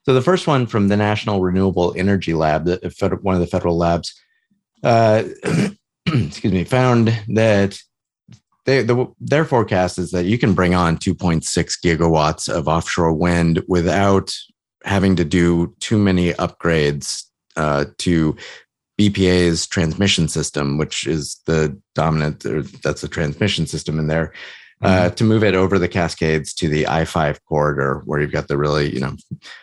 So 0.04 0.14
the 0.14 0.22
first 0.22 0.48
one 0.48 0.66
from 0.66 0.88
the 0.88 0.96
National 0.96 1.40
Renewable 1.40 1.94
Energy 1.96 2.34
Lab, 2.34 2.66
one 2.66 3.34
of 3.36 3.40
the 3.40 3.46
federal 3.46 3.78
labs, 3.78 4.20
uh, 4.82 5.22
excuse 6.06 6.52
me, 6.52 6.64
found 6.64 7.16
that 7.28 7.80
they, 8.64 8.82
the, 8.82 9.06
their 9.20 9.44
forecast 9.44 9.98
is 9.98 10.10
that 10.12 10.24
you 10.24 10.38
can 10.38 10.54
bring 10.54 10.74
on 10.74 10.96
2.6 10.96 11.44
gigawatts 11.84 12.48
of 12.48 12.68
offshore 12.68 13.12
wind 13.12 13.62
without 13.66 14.34
having 14.84 15.16
to 15.16 15.24
do 15.24 15.74
too 15.80 15.98
many 15.98 16.32
upgrades 16.34 17.24
uh, 17.56 17.86
to 17.98 18.36
BPA's 19.00 19.66
transmission 19.66 20.28
system, 20.28 20.78
which 20.78 21.06
is 21.06 21.40
the 21.46 21.76
dominant, 21.94 22.44
or 22.44 22.62
that's 22.62 23.00
the 23.00 23.08
transmission 23.08 23.66
system 23.66 23.98
in 23.98 24.06
there, 24.06 24.32
uh, 24.82 25.04
mm-hmm. 25.06 25.14
to 25.14 25.24
move 25.24 25.42
it 25.42 25.54
over 25.54 25.78
the 25.78 25.88
Cascades 25.88 26.54
to 26.54 26.68
the 26.68 26.86
I 26.86 27.04
5 27.04 27.44
corridor, 27.44 28.02
where 28.04 28.20
you've 28.20 28.32
got 28.32 28.48
the 28.48 28.56
really, 28.56 28.92
you 28.92 29.00
know, 29.00 29.16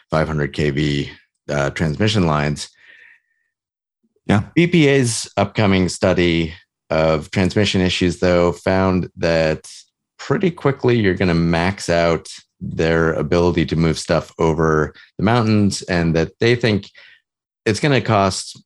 500 0.10 0.54
kV 0.54 1.10
uh, 1.50 1.70
transmission 1.72 2.26
lines. 2.26 2.70
Yeah. 4.26 4.44
BPA's 4.58 5.32
upcoming 5.38 5.90
study 5.90 6.54
of 6.90 7.32
transmission 7.32 7.82
issues, 7.82 8.20
though, 8.20 8.52
found 8.52 9.10
that 9.18 9.70
pretty 10.18 10.52
quickly 10.52 11.00
you're 11.00 11.16
going 11.16 11.30
to 11.30 11.34
max 11.34 11.90
out 11.90 12.30
their 12.60 13.14
ability 13.14 13.66
to 13.66 13.76
move 13.76 13.98
stuff 13.98 14.34
over 14.38 14.94
the 15.18 15.24
mountains 15.24 15.82
and 15.84 16.16
that 16.16 16.38
they 16.40 16.56
think 16.56 16.90
it's 17.66 17.80
going 17.80 17.94
to 17.94 18.06
cost 18.06 18.62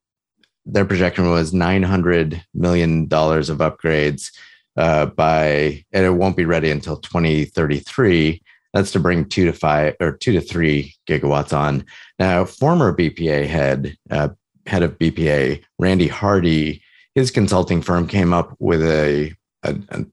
their 0.65 0.85
projection 0.85 1.29
was 1.29 1.51
$900 1.51 2.41
million 2.53 3.03
of 3.03 3.09
upgrades 3.09 4.31
uh, 4.77 5.07
by, 5.07 5.83
and 5.91 6.05
it 6.05 6.11
won't 6.11 6.37
be 6.37 6.45
ready 6.45 6.71
until 6.71 6.97
2033. 6.97 8.41
That's 8.73 8.91
to 8.91 8.99
bring 8.99 9.25
two 9.25 9.45
to 9.45 9.53
five 9.53 9.95
or 9.99 10.13
two 10.13 10.31
to 10.33 10.41
three 10.41 10.95
gigawatts 11.07 11.55
on. 11.55 11.85
Now, 12.17 12.45
former 12.45 12.95
BPA 12.95 13.45
head, 13.45 13.95
uh, 14.09 14.29
head 14.65 14.83
of 14.83 14.97
BPA, 14.97 15.63
Randy 15.77 16.07
Hardy, 16.07 16.81
his 17.15 17.31
consulting 17.31 17.81
firm 17.81 18.07
came 18.07 18.33
up 18.33 18.55
with 18.59 18.81
a, 18.81 19.33
a, 19.63 19.75
a 19.89 20.05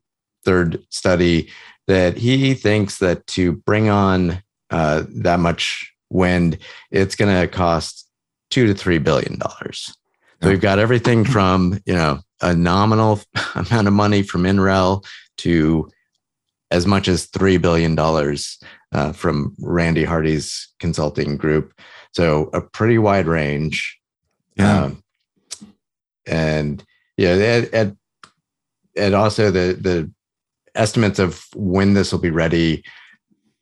third 0.45 0.83
study 0.89 1.49
that 1.87 2.17
he 2.17 2.53
thinks 2.53 2.99
that 2.99 3.25
to 3.27 3.53
bring 3.53 3.89
on 3.89 4.41
uh, 4.69 5.03
that 5.09 5.39
much 5.39 5.91
wind, 6.09 6.57
it's 6.91 7.15
going 7.15 7.41
to 7.41 7.47
cost 7.47 8.07
two 8.49 8.67
to 8.67 8.73
three 8.73 8.97
billion 8.97 9.39
dollars. 9.39 9.95
So 10.41 10.49
we've 10.49 10.61
got 10.61 10.79
everything 10.79 11.23
from 11.23 11.79
you 11.85 11.93
know 11.93 12.19
a 12.41 12.55
nominal 12.55 13.19
amount 13.55 13.87
of 13.87 13.93
money 13.93 14.23
from 14.23 14.43
NREL 14.43 15.05
to 15.37 15.89
as 16.71 16.87
much 16.87 17.07
as 17.07 17.25
three 17.25 17.57
billion 17.57 17.95
dollars 17.95 18.59
uh, 18.93 19.11
from 19.11 19.55
Randy 19.59 20.03
Hardy's 20.03 20.69
consulting 20.79 21.37
group. 21.37 21.73
So 22.13 22.49
a 22.53 22.61
pretty 22.61 22.97
wide 22.97 23.27
range. 23.27 23.97
Yeah. 24.55 24.83
Um, 24.83 25.03
and 26.25 26.83
yeah, 27.17 27.63
and, 27.73 27.97
and 28.95 29.15
also 29.15 29.51
the 29.51 29.77
the 29.79 30.11
estimates 30.75 31.19
of 31.19 31.45
when 31.55 31.93
this 31.93 32.11
will 32.11 32.19
be 32.19 32.29
ready 32.29 32.83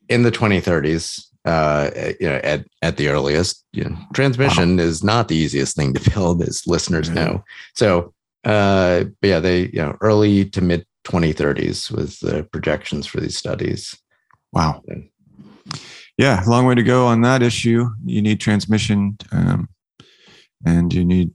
in 0.08 0.22
the 0.22 0.30
2030s 0.30 1.30
uh, 1.44 1.90
you 2.20 2.28
know, 2.28 2.40
at 2.44 2.66
at 2.82 2.96
the 2.96 3.08
earliest. 3.08 3.64
You 3.72 3.84
know, 3.84 3.96
transmission 4.14 4.76
wow. 4.76 4.82
is 4.82 5.02
not 5.02 5.28
the 5.28 5.36
easiest 5.36 5.76
thing 5.76 5.94
to 5.94 6.10
build, 6.10 6.42
as 6.42 6.66
listeners 6.66 7.06
mm-hmm. 7.06 7.14
know. 7.14 7.44
So, 7.74 8.12
uh, 8.44 9.04
but 9.20 9.28
yeah, 9.28 9.40
they 9.40 9.66
you 9.66 9.80
know 9.80 9.96
early 10.00 10.44
to 10.50 10.60
mid 10.60 10.86
2030s 11.04 11.90
was 11.90 12.18
the 12.18 12.44
projections 12.44 13.06
for 13.06 13.20
these 13.20 13.36
studies. 13.36 13.96
Wow. 14.52 14.82
Yeah, 16.18 16.42
long 16.46 16.66
way 16.66 16.74
to 16.74 16.82
go 16.82 17.06
on 17.06 17.22
that 17.22 17.42
issue. 17.42 17.88
You 18.04 18.20
need 18.20 18.40
transmission, 18.40 19.16
um, 19.32 19.68
and 20.66 20.92
you 20.92 21.04
need 21.04 21.32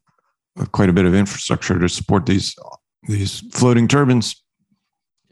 quite 0.71 0.89
a 0.89 0.93
bit 0.93 1.05
of 1.05 1.15
infrastructure 1.15 1.79
to 1.79 1.89
support 1.89 2.25
these 2.25 2.55
these 3.07 3.41
floating 3.51 3.87
turbines. 3.87 4.41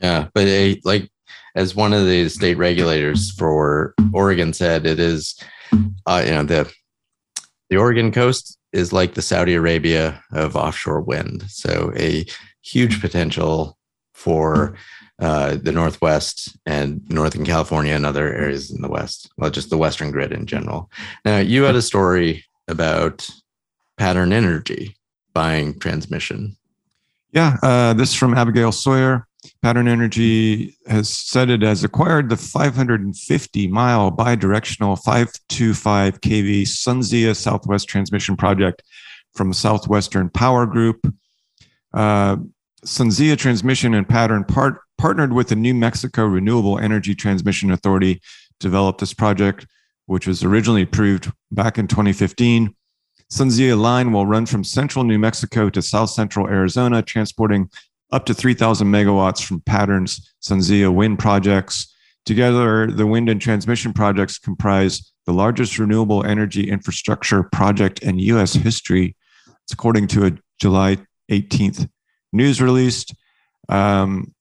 Yeah, 0.02 0.28
but 0.34 0.48
a, 0.48 0.80
like 0.84 1.10
as 1.56 1.76
one 1.76 1.94
of 1.94 2.06
the 2.06 2.30
state 2.30 2.58
regulators 2.58 3.32
for 3.32 3.94
Oregon 4.14 4.54
said, 4.54 4.86
it 4.86 5.00
is, 5.00 5.40
uh, 6.06 6.24
you 6.26 6.32
know, 6.32 6.44
the 6.44 6.72
the 7.70 7.78
Oregon 7.78 8.12
coast 8.12 8.58
is 8.72 8.92
like 8.92 9.14
the 9.14 9.22
Saudi 9.22 9.54
Arabia 9.54 10.22
of 10.32 10.56
offshore 10.56 11.02
wind. 11.02 11.44
So 11.48 11.94
a 11.96 12.26
huge 12.62 13.02
potential 13.02 13.78
for 14.14 14.76
uh, 15.20 15.58
the 15.62 15.72
Northwest 15.72 16.58
and 16.66 17.02
Northern 17.10 17.46
California 17.46 17.94
and 17.94 18.06
other 18.06 18.34
areas 18.34 18.72
in 18.72 18.82
the 18.82 18.90
West. 18.90 19.32
Well, 19.38 19.52
just 19.52 19.70
the 19.70 19.78
Western 19.78 20.12
grid 20.12 20.32
in 20.32 20.46
general. 20.46 20.90
Now, 21.24 21.38
you 21.38 21.64
had 21.64 21.76
a 21.76 21.82
story 21.82 22.44
about 22.68 23.28
Pattern 23.98 24.34
Energy 24.34 24.96
buying 25.34 25.80
transmission. 25.80 26.56
Yeah, 27.32 27.58
uh, 27.64 27.94
this 27.94 28.10
is 28.10 28.16
from 28.16 28.36
Abigail 28.36 28.72
Sawyer. 28.72 29.28
Pattern 29.62 29.88
Energy 29.88 30.78
has 30.88 31.10
said 31.10 31.50
it 31.50 31.62
has 31.62 31.84
acquired 31.84 32.30
the 32.30 32.38
550 32.38 33.68
mile 33.68 34.12
bidirectional 34.12 35.02
525 35.04 36.22
kV 36.22 36.62
SunZia 36.62 37.36
Southwest 37.36 37.90
Transmission 37.90 38.38
Project 38.38 38.84
from 39.34 39.52
Southwestern 39.52 40.30
Power 40.30 40.66
Group. 40.66 41.12
Uh, 41.94 42.38
SunZia 42.86 43.38
Transmission 43.38 43.94
and 43.94 44.08
Pattern 44.08 44.44
part, 44.44 44.80
partnered 44.98 45.34
with 45.34 45.50
the 45.50 45.56
New 45.56 45.74
Mexico 45.74 46.26
Renewable 46.26 46.78
Energy 46.78 47.16
Transmission 47.16 47.72
Authority 47.72 48.16
to 48.16 48.22
develop 48.60 48.98
this 48.98 49.14
project, 49.14 49.66
which 50.06 50.28
was 50.28 50.44
originally 50.44 50.84
approved 50.84 51.32
back 51.52 51.78
in 51.78 51.88
2015. 51.88 52.76
SunZia 53.34 53.76
line 53.76 54.12
will 54.12 54.28
run 54.28 54.46
from 54.46 54.64
central 54.64 55.04
New 55.04 55.18
Mexico 55.18 55.68
to 55.72 55.82
south 55.82 56.12
central 56.12 56.48
Arizona, 56.48 57.02
transporting 57.02 57.68
up 58.12 58.28
to 58.28 58.34
3,000 58.34 58.88
megawatts 58.88 59.44
from 59.44 59.60
Patterns 59.62 60.36
SunZia 60.44 60.94
wind 60.94 61.18
projects. 61.18 61.92
Together, 62.28 62.86
the 62.86 63.08
wind 63.08 63.30
and 63.30 63.42
transmission 63.42 63.92
projects 63.92 64.38
comprise 64.38 65.12
the 65.26 65.34
largest 65.34 65.80
renewable 65.80 66.24
energy 66.24 66.70
infrastructure 66.70 67.42
project 67.42 68.04
in 68.04 68.20
U.S. 68.20 68.54
history. 68.54 69.16
It's 69.64 69.74
according 69.74 70.10
to 70.10 70.28
a 70.28 70.38
July 70.62 70.98
18th 71.32 71.90
news 72.34 72.62
release. 72.62 73.04
Um, 73.68 74.36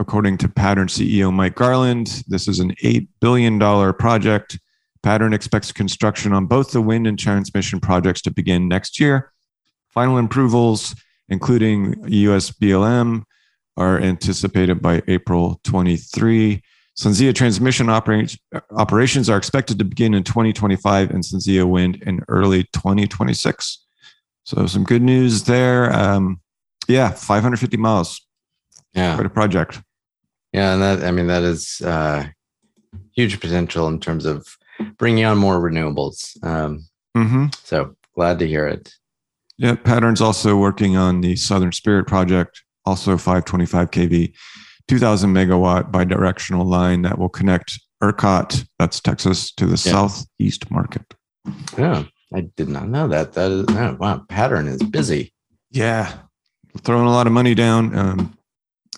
according 0.00 0.38
to 0.38 0.48
Pattern 0.48 0.88
CEO 0.88 1.32
Mike 1.32 1.54
Garland, 1.54 2.24
this 2.26 2.48
is 2.48 2.58
an 2.58 2.74
$8 2.82 3.06
billion 3.20 3.60
project. 3.94 4.58
Pattern 5.02 5.32
expects 5.32 5.72
construction 5.72 6.32
on 6.32 6.46
both 6.46 6.70
the 6.70 6.80
wind 6.80 7.06
and 7.06 7.18
transmission 7.18 7.80
projects 7.80 8.22
to 8.22 8.30
begin 8.30 8.68
next 8.68 9.00
year. 9.00 9.32
Final 9.90 10.16
approvals 10.18 10.94
including 11.32 11.96
US 12.06 12.50
BLM, 12.50 13.24
are 13.76 13.98
anticipated 13.98 14.82
by 14.82 15.02
April 15.08 15.60
23. 15.64 16.62
SunZia 16.98 17.34
transmission 17.34 17.88
operations 17.88 19.30
are 19.30 19.38
expected 19.38 19.78
to 19.78 19.84
begin 19.84 20.12
in 20.12 20.24
2025 20.24 21.10
and 21.10 21.24
SunZia 21.24 21.66
wind 21.66 22.02
in 22.06 22.20
early 22.28 22.64
2026. 22.74 23.82
So 24.44 24.66
some 24.66 24.84
good 24.84 25.00
news 25.00 25.44
there. 25.44 25.90
Um, 25.90 26.40
yeah, 26.86 27.10
550 27.10 27.78
miles. 27.78 28.20
Yeah, 28.92 29.14
quite 29.14 29.26
a 29.26 29.30
project. 29.30 29.80
Yeah, 30.52 30.74
and 30.74 30.82
that 30.82 31.02
I 31.02 31.12
mean 31.12 31.28
that 31.28 31.44
is 31.44 31.80
uh, 31.80 32.26
huge 33.16 33.40
potential 33.40 33.88
in 33.88 34.00
terms 34.00 34.26
of 34.26 34.46
bringing 34.98 35.24
on 35.24 35.38
more 35.38 35.60
renewables. 35.60 36.42
Um, 36.44 36.86
mm-hmm. 37.16 37.46
So 37.62 37.96
glad 38.14 38.38
to 38.40 38.46
hear 38.46 38.66
it. 38.66 38.92
Yeah, 39.58 39.76
Pattern's 39.76 40.20
also 40.20 40.56
working 40.56 40.96
on 40.96 41.20
the 41.20 41.36
Southern 41.36 41.72
Spirit 41.72 42.06
project, 42.06 42.62
also 42.84 43.16
525 43.16 43.90
kV, 43.90 44.32
2000 44.88 45.32
megawatt 45.32 45.90
bidirectional 45.90 46.64
line 46.64 47.02
that 47.02 47.18
will 47.18 47.28
connect 47.28 47.78
ERCOT, 48.02 48.66
that's 48.78 49.00
Texas, 49.00 49.52
to 49.52 49.66
the 49.66 49.72
yeah. 49.72 50.06
southeast 50.06 50.70
market. 50.70 51.14
Yeah, 51.78 52.04
I 52.34 52.42
did 52.56 52.68
not 52.68 52.88
know 52.88 53.06
that. 53.08 53.34
That 53.34 53.50
is 53.50 53.66
oh, 53.68 53.96
wow. 54.00 54.24
Pattern 54.28 54.66
is 54.66 54.82
busy. 54.82 55.32
Yeah, 55.70 56.12
throwing 56.78 57.06
a 57.06 57.12
lot 57.12 57.26
of 57.26 57.32
money 57.32 57.54
down, 57.54 57.96
um, 57.96 58.36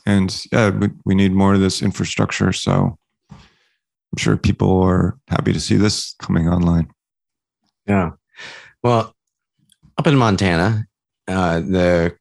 and 0.07 0.45
yeah, 0.51 0.71
we, 0.71 0.89
we 1.05 1.15
need 1.15 1.33
more 1.33 1.55
of 1.55 1.61
this 1.61 1.83
infrastructure. 1.83 2.53
So 2.53 2.99
I'm 4.15 4.19
sure 4.19 4.37
people 4.37 4.81
are 4.83 5.19
happy 5.27 5.53
to 5.53 5.59
see 5.59 5.75
this 5.75 6.15
coming 6.21 6.49
online. 6.49 6.89
Yeah. 7.85 8.13
Well, 8.81 9.13
up 9.99 10.07
in 10.07 10.15
Montana, 10.15 10.87
uh, 11.27 11.59
the 11.59 12.17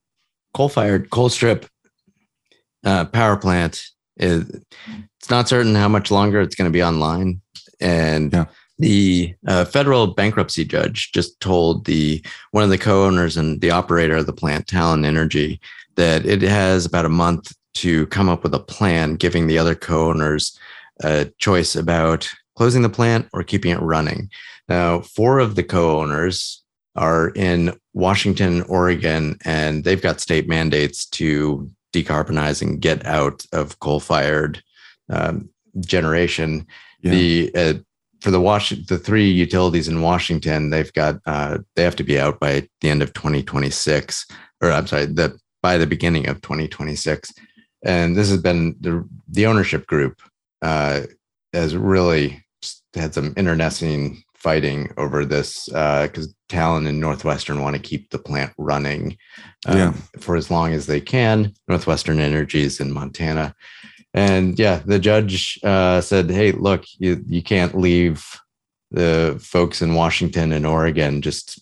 coal-fired 0.55 1.11
Colstrip 1.11 1.67
uh, 2.83 3.05
power 3.05 3.37
plant 3.37 3.83
is 4.17 4.49
it's 5.19 5.29
not 5.29 5.47
certain 5.47 5.75
how 5.75 5.87
much 5.87 6.09
longer 6.09 6.41
it's 6.41 6.55
going 6.55 6.67
to 6.67 6.73
be 6.73 6.81
online, 6.81 7.41
and 7.79 8.33
yeah. 8.33 8.45
the 8.79 9.35
uh, 9.45 9.65
federal 9.65 10.07
bankruptcy 10.07 10.65
judge 10.65 11.11
just 11.11 11.39
told 11.41 11.85
the 11.85 12.25
one 12.49 12.63
of 12.63 12.71
the 12.71 12.77
co-owners 12.79 13.37
and 13.37 13.61
the 13.61 13.69
operator 13.69 14.15
of 14.15 14.25
the 14.25 14.33
plant, 14.33 14.65
Talen 14.65 15.05
Energy, 15.05 15.61
that 15.93 16.25
it 16.25 16.41
has 16.41 16.87
about 16.87 17.05
a 17.05 17.09
month 17.09 17.53
to 17.75 18.07
come 18.07 18.29
up 18.29 18.41
with 18.41 18.55
a 18.55 18.59
plan, 18.59 19.13
giving 19.13 19.45
the 19.45 19.59
other 19.59 19.75
co-owners 19.75 20.57
a 21.01 21.25
choice 21.37 21.75
about 21.75 22.29
closing 22.55 22.81
the 22.81 22.89
plant 22.89 23.27
or 23.33 23.43
keeping 23.43 23.71
it 23.71 23.81
running. 23.81 24.29
Now, 24.69 25.01
four 25.01 25.39
of 25.39 25.55
the 25.55 25.63
co-owners 25.63 26.61
are 26.95 27.29
in 27.29 27.73
Washington, 27.93 28.61
Oregon, 28.63 29.37
and 29.43 29.83
they've 29.83 30.01
got 30.01 30.19
state 30.19 30.47
mandates 30.47 31.05
to 31.07 31.69
decarbonize 31.93 32.61
and 32.61 32.81
get 32.81 33.05
out 33.05 33.45
of 33.51 33.79
coal-fired 33.79 34.61
um, 35.09 35.49
generation. 35.79 36.67
Yeah. 37.01 37.11
The 37.11 37.51
uh, 37.55 37.73
for 38.21 38.31
the 38.31 38.39
Wash 38.39 38.69
the 38.69 38.97
three 38.97 39.29
utilities 39.29 39.89
in 39.89 40.01
Washington, 40.01 40.69
they've 40.69 40.93
got 40.93 41.19
uh, 41.25 41.57
they 41.75 41.83
have 41.83 41.97
to 41.97 42.03
be 42.03 42.17
out 42.17 42.39
by 42.39 42.67
the 42.79 42.89
end 42.89 43.01
of 43.01 43.13
2026, 43.13 44.25
or 44.61 44.71
I'm 44.71 44.87
sorry, 44.87 45.07
the 45.07 45.37
by 45.61 45.77
the 45.77 45.87
beginning 45.87 46.29
of 46.29 46.41
2026. 46.41 47.33
And 47.83 48.15
this 48.15 48.29
has 48.29 48.41
been 48.41 48.77
the 48.79 49.07
the 49.27 49.45
ownership 49.45 49.87
group 49.87 50.21
uh, 50.63 51.01
has 51.53 51.75
really 51.75 52.43
had 52.95 53.13
some 53.13 53.33
internecine 53.37 54.23
fighting 54.35 54.91
over 54.97 55.23
this 55.23 55.67
because 55.67 56.27
uh, 56.27 56.31
Talen 56.49 56.87
and 56.87 56.99
Northwestern 56.99 57.61
want 57.61 57.75
to 57.75 57.81
keep 57.81 58.09
the 58.09 58.19
plant 58.19 58.51
running 58.57 59.17
um, 59.67 59.77
yeah. 59.77 59.91
for 60.19 60.35
as 60.35 60.49
long 60.49 60.73
as 60.73 60.85
they 60.87 60.99
can. 60.99 61.53
Northwestern 61.67 62.19
Energies 62.19 62.79
in 62.79 62.91
Montana 62.91 63.55
and 64.13 64.59
yeah, 64.59 64.81
the 64.85 64.99
judge 64.99 65.59
uh, 65.63 65.99
said, 66.01 66.29
"Hey, 66.29 66.51
look, 66.51 66.85
you 66.99 67.23
you 67.27 67.41
can't 67.41 67.77
leave 67.77 68.25
the 68.91 69.39
folks 69.41 69.81
in 69.81 69.95
Washington 69.95 70.53
and 70.53 70.67
Oregon 70.67 71.21
just 71.21 71.59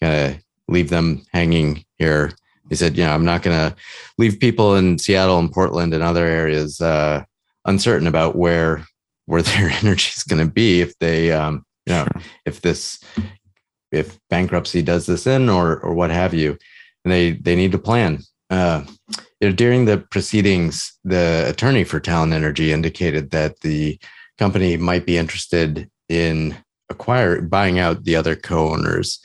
kind 0.00 0.34
of 0.34 0.42
leave 0.68 0.90
them 0.90 1.24
hanging 1.32 1.84
here." 1.98 2.32
He 2.68 2.74
said, 2.74 2.96
"Yeah, 2.96 3.14
I'm 3.14 3.24
not 3.24 3.42
going 3.42 3.56
to 3.56 3.76
leave 4.18 4.40
people 4.40 4.74
in 4.74 4.98
Seattle 4.98 5.38
and 5.38 5.52
Portland 5.52 5.94
and 5.94 6.02
other 6.02 6.26
areas 6.26 6.80
uh, 6.80 7.22
uncertain 7.66 8.06
about 8.06 8.36
where 8.36 8.84
where 9.26 9.42
their 9.42 9.70
energy 9.70 10.12
is 10.16 10.22
going 10.22 10.44
to 10.44 10.50
be 10.50 10.80
if 10.80 10.98
they, 10.98 11.32
um, 11.32 11.64
you 11.84 11.92
know, 11.92 12.06
sure. 12.12 12.22
if 12.44 12.60
this 12.62 13.02
if 13.92 14.18
bankruptcy 14.30 14.82
does 14.82 15.06
this 15.06 15.26
in 15.26 15.48
or 15.48 15.78
or 15.80 15.94
what 15.94 16.10
have 16.10 16.34
you, 16.34 16.56
and 17.04 17.12
they 17.12 17.32
they 17.32 17.56
need 17.56 17.72
to 17.72 17.78
plan." 17.78 18.20
Uh, 18.48 18.84
you 19.40 19.48
know, 19.48 19.54
during 19.54 19.84
the 19.84 19.98
proceedings, 19.98 20.96
the 21.04 21.44
attorney 21.48 21.84
for 21.84 22.00
Talen 22.00 22.32
Energy 22.32 22.72
indicated 22.72 23.30
that 23.30 23.60
the 23.60 23.98
company 24.38 24.76
might 24.76 25.04
be 25.04 25.18
interested 25.18 25.90
in 26.08 26.56
acquire 26.88 27.40
buying 27.40 27.78
out 27.78 28.04
the 28.04 28.16
other 28.16 28.36
co-owners. 28.36 29.20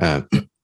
Uh, 0.00 0.22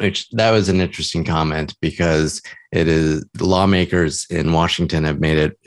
which 0.00 0.28
that 0.30 0.50
was 0.50 0.68
an 0.68 0.80
interesting 0.80 1.24
comment 1.24 1.74
because 1.80 2.42
it 2.72 2.88
is 2.88 3.24
the 3.34 3.46
lawmakers 3.46 4.26
in 4.30 4.52
Washington 4.52 5.04
have 5.04 5.20
made 5.20 5.38
it 5.38 5.58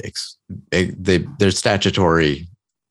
they 0.72 1.26
there's 1.40 1.58
statutory 1.58 2.48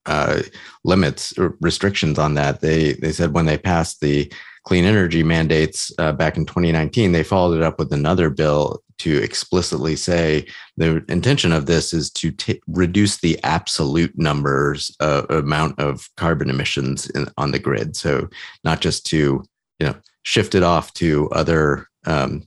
uh, 0.07 0.43
limits 0.85 1.37
or 1.39 1.57
restrictions 1.61 2.19
on 2.19 2.35
that. 2.35 2.61
They 2.61 2.95
they 2.95 3.13
said 3.13 3.35
when 3.35 3.47
they 3.47 3.59
passed 3.59 4.01
the 4.01 4.33
clean 4.65 4.85
energy 4.85 5.23
mandates 5.23 5.93
uh, 5.99 6.13
back 6.13 6.37
in 6.37 6.47
2019, 6.47 7.13
they 7.13 7.25
followed 7.25 7.57
it 7.57 7.63
up 7.63 7.79
with 7.79 7.93
another 7.93 8.31
bill 8.31 8.81
to 8.99 9.17
explicitly 9.21 9.97
say 9.97 10.47
the 10.77 11.05
intention 11.09 11.53
of 11.53 11.67
this 11.67 11.93
is 11.93 12.09
to 12.09 12.31
t- 12.31 12.63
reduce 12.69 13.19
the 13.19 13.43
absolute 13.43 14.17
numbers 14.17 14.95
uh, 15.01 15.23
amount 15.31 15.77
of 15.81 16.09
carbon 16.17 16.49
emissions 16.49 17.11
in, 17.11 17.27
on 17.37 17.51
the 17.51 17.59
grid. 17.59 17.97
So 17.97 18.29
not 18.63 18.81
just 18.81 19.05
to 19.07 19.43
you 19.81 19.87
know 19.87 19.95
shift 20.23 20.55
it 20.55 20.63
off 20.63 20.93
to 20.95 21.29
other 21.31 21.89
um, 22.07 22.45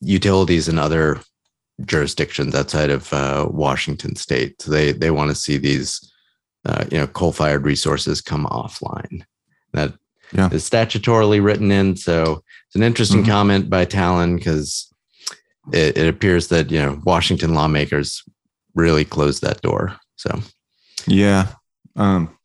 utilities 0.00 0.68
and 0.68 0.78
other 0.78 1.20
jurisdictions 1.84 2.54
outside 2.54 2.90
of 2.90 3.12
uh, 3.12 3.48
Washington 3.50 4.16
State. 4.16 4.60
So 4.62 4.70
they 4.70 4.92
they 4.92 5.10
want 5.10 5.30
to 5.30 5.34
see 5.34 5.56
these 5.56 6.12
uh, 6.64 6.84
you 6.90 6.98
know 6.98 7.06
coal 7.06 7.32
fired 7.32 7.64
resources 7.64 8.20
come 8.20 8.46
offline. 8.46 9.22
That 9.72 9.94
yeah. 10.32 10.48
is 10.52 10.68
statutorily 10.68 11.42
written 11.42 11.70
in. 11.70 11.96
So 11.96 12.42
it's 12.66 12.76
an 12.76 12.82
interesting 12.82 13.22
mm-hmm. 13.22 13.30
comment 13.30 13.70
by 13.70 13.86
Talen 13.86 14.36
because 14.36 14.92
it, 15.72 15.96
it 15.96 16.08
appears 16.08 16.48
that 16.48 16.70
you 16.70 16.80
know 16.80 17.00
Washington 17.04 17.54
lawmakers 17.54 18.22
really 18.74 19.04
closed 19.04 19.42
that 19.42 19.60
door. 19.60 19.96
So, 20.16 20.40
yeah, 21.06 21.48
um, 21.96 22.36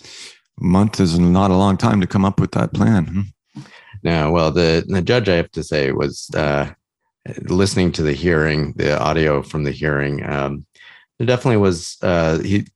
month 0.59 0.99
is 0.99 1.17
not 1.17 1.51
a 1.51 1.57
long 1.57 1.77
time 1.77 2.01
to 2.01 2.07
come 2.07 2.25
up 2.25 2.39
with 2.39 2.51
that 2.51 2.73
plan. 2.73 3.25
No, 4.03 4.31
well, 4.31 4.51
the 4.51 4.85
the 4.87 5.01
judge 5.01 5.29
I 5.29 5.35
have 5.35 5.51
to 5.51 5.63
say 5.63 5.91
was 5.91 6.29
uh, 6.35 6.71
listening 7.43 7.91
to 7.93 8.01
the 8.01 8.13
hearing, 8.13 8.73
the 8.73 8.99
audio 8.99 9.41
from 9.41 9.63
the 9.63 9.71
hearing. 9.71 10.25
Um, 10.25 10.65
there 11.17 11.27
definitely 11.27 11.57
was 11.57 11.97
uh, 12.01 12.39
he 12.39 12.67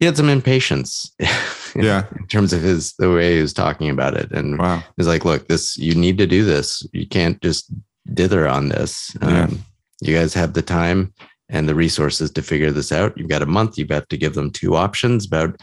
he 0.00 0.06
had 0.06 0.16
some 0.16 0.28
impatience. 0.28 1.12
yeah, 1.74 2.04
in 2.18 2.26
terms 2.26 2.52
of 2.52 2.62
his 2.62 2.94
the 2.94 3.10
way 3.10 3.36
he 3.36 3.42
was 3.42 3.52
talking 3.52 3.90
about 3.90 4.16
it, 4.16 4.30
and 4.32 4.58
wow. 4.58 4.82
he's 4.96 5.08
like, 5.08 5.24
"Look, 5.24 5.48
this 5.48 5.76
you 5.76 5.94
need 5.94 6.18
to 6.18 6.26
do 6.26 6.44
this. 6.44 6.86
You 6.92 7.06
can't 7.06 7.40
just 7.42 7.72
dither 8.14 8.48
on 8.48 8.68
this. 8.68 9.16
Yeah. 9.20 9.44
Um, 9.44 9.64
you 10.00 10.14
guys 10.14 10.34
have 10.34 10.52
the 10.52 10.62
time 10.62 11.12
and 11.48 11.68
the 11.68 11.74
resources 11.74 12.30
to 12.30 12.42
figure 12.42 12.70
this 12.70 12.92
out. 12.92 13.16
You've 13.16 13.28
got 13.28 13.42
a 13.42 13.46
month. 13.46 13.78
You've 13.78 13.88
got 13.88 14.08
to 14.08 14.16
give 14.16 14.34
them 14.34 14.50
two 14.50 14.76
options 14.76 15.26
about 15.26 15.60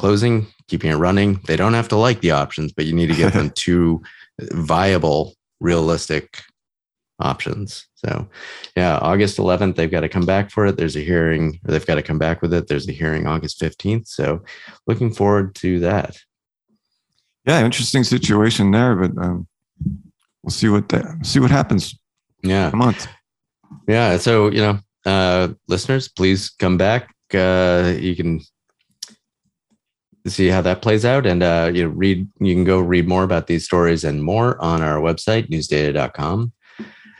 closing, 0.00 0.46
keeping 0.66 0.90
it 0.90 0.96
running. 0.96 1.40
They 1.46 1.56
don't 1.56 1.74
have 1.74 1.88
to 1.88 1.96
like 1.96 2.22
the 2.22 2.30
options, 2.30 2.72
but 2.72 2.86
you 2.86 2.94
need 2.94 3.08
to 3.08 3.14
give 3.14 3.34
them 3.34 3.50
two 3.54 4.02
viable, 4.40 5.34
realistic 5.60 6.42
options. 7.20 7.86
So, 7.96 8.26
yeah, 8.74 8.96
August 8.96 9.36
11th, 9.36 9.76
they've 9.76 9.90
got 9.90 10.00
to 10.00 10.08
come 10.08 10.24
back 10.24 10.50
for 10.50 10.64
it. 10.64 10.78
There's 10.78 10.96
a 10.96 11.04
hearing, 11.04 11.60
or 11.66 11.72
they've 11.72 11.84
got 11.84 11.96
to 11.96 12.02
come 12.02 12.18
back 12.18 12.40
with 12.40 12.54
it. 12.54 12.66
There's 12.66 12.88
a 12.88 12.92
hearing 12.92 13.26
August 13.26 13.60
15th. 13.60 14.08
So, 14.08 14.42
looking 14.86 15.12
forward 15.12 15.54
to 15.56 15.80
that. 15.80 16.16
Yeah, 17.46 17.62
interesting 17.62 18.04
situation 18.04 18.70
there, 18.70 18.96
but 18.96 19.22
um, 19.22 19.46
we'll 20.42 20.50
see 20.50 20.68
what 20.68 20.88
that 20.90 21.26
see 21.26 21.40
what 21.40 21.50
happens. 21.50 21.98
Yeah, 22.42 22.70
a 22.70 22.76
month. 22.76 23.08
Yeah. 23.88 24.18
So 24.18 24.50
you 24.50 24.60
know, 24.60 24.78
uh, 25.06 25.48
listeners, 25.66 26.08
please 26.08 26.50
come 26.50 26.76
back. 26.76 27.10
Uh, 27.32 27.94
you 27.98 28.14
can 28.14 28.40
see 30.26 30.48
how 30.48 30.60
that 30.62 30.82
plays 30.82 31.04
out, 31.04 31.26
and 31.26 31.42
uh, 31.42 31.70
you 31.72 31.84
know, 31.84 31.90
read. 31.90 32.28
You 32.40 32.54
can 32.54 32.64
go 32.64 32.80
read 32.80 33.08
more 33.08 33.22
about 33.22 33.46
these 33.46 33.64
stories 33.64 34.04
and 34.04 34.22
more 34.22 34.60
on 34.62 34.82
our 34.82 35.00
website, 35.00 35.48
newsdata.com. 35.48 36.52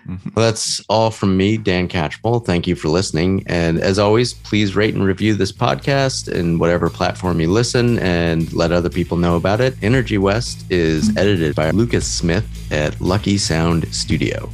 Mm-hmm. 0.07 0.31
Well, 0.35 0.47
that's 0.47 0.81
all 0.89 1.11
from 1.11 1.37
me, 1.37 1.57
Dan 1.57 1.87
Catchpole. 1.87 2.45
Thank 2.45 2.67
you 2.67 2.75
for 2.75 2.89
listening. 2.89 3.45
And 3.47 3.79
as 3.79 3.99
always, 3.99 4.33
please 4.33 4.75
rate 4.75 4.95
and 4.95 5.05
review 5.05 5.35
this 5.35 5.53
podcast 5.53 6.33
in 6.33 6.59
whatever 6.59 6.89
platform 6.89 7.41
you 7.41 7.51
listen 7.51 7.99
and 7.99 8.53
let 8.53 8.73
other 8.73 8.89
people 8.89 9.17
know 9.17 9.37
about 9.37 9.61
it. 9.61 9.75
Energy 9.83 10.19
West 10.19 10.65
is 10.71 11.15
edited 11.17 11.55
by 11.55 11.71
Lucas 11.71 12.11
Smith 12.11 12.73
at 12.73 12.99
Lucky 13.01 13.39
Sound 13.39 13.93
Studio. 13.95 14.51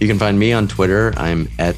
You 0.00 0.08
can 0.08 0.18
find 0.18 0.38
me 0.38 0.52
on 0.52 0.66
Twitter. 0.66 1.12
I'm 1.16 1.48
at 1.58 1.76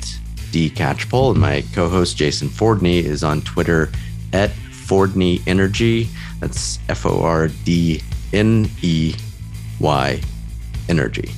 dcatchpole, 0.53 1.33
and 1.33 1.41
my 1.41 1.63
co-host 1.75 2.17
Jason 2.17 2.49
Fordney 2.49 3.03
is 3.03 3.23
on 3.23 3.43
Twitter 3.43 3.91
at 4.33 4.51
Fordney 4.89 5.43
Energy. 5.47 6.09
That's 6.41 6.79
F 6.89 7.05
O 7.07 7.23
R 7.23 7.49
D 7.65 8.03
N 8.33 8.71
E 8.83 9.15
Y 9.81 10.21
Energy. 10.89 11.31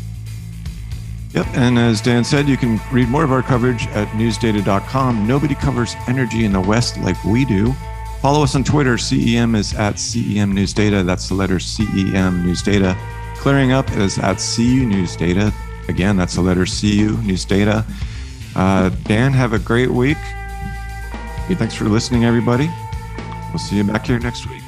Yep. 1.32 1.46
And 1.54 1.78
as 1.78 2.00
Dan 2.00 2.24
said, 2.24 2.48
you 2.48 2.56
can 2.56 2.80
read 2.90 3.08
more 3.08 3.22
of 3.22 3.30
our 3.30 3.42
coverage 3.42 3.86
at 3.88 4.08
newsdata.com. 4.08 5.26
Nobody 5.26 5.54
covers 5.54 5.94
energy 6.08 6.44
in 6.44 6.52
the 6.52 6.60
West 6.60 6.98
like 6.98 7.22
we 7.24 7.44
do. 7.44 7.72
Follow 8.20 8.42
us 8.42 8.54
on 8.54 8.64
Twitter. 8.64 8.96
CEM 8.96 9.56
is 9.56 9.72
at 9.74 9.94
CEM 9.94 10.52
News 10.52 10.72
Data. 10.72 11.02
That's 11.04 11.28
the 11.28 11.34
letter 11.34 11.56
CEM 11.56 12.44
News 12.44 12.62
Data. 12.62 12.96
Clearing 13.36 13.72
Up 13.72 13.90
is 13.92 14.18
at 14.18 14.38
CU 14.38 14.84
News 14.84 15.16
Data. 15.16 15.52
Again, 15.88 16.16
that's 16.16 16.34
the 16.34 16.42
letter 16.42 16.66
CU 16.66 17.16
News 17.22 17.44
Data. 17.44 17.84
Uh, 18.54 18.90
Dan, 19.04 19.32
have 19.32 19.52
a 19.52 19.58
great 19.58 19.90
week. 19.90 20.18
Thanks 21.48 21.74
for 21.74 21.86
listening, 21.86 22.24
everybody. 22.24 22.70
We'll 23.50 23.58
see 23.58 23.76
you 23.76 23.84
back 23.84 24.06
here 24.06 24.18
next 24.18 24.48
week. 24.48 24.62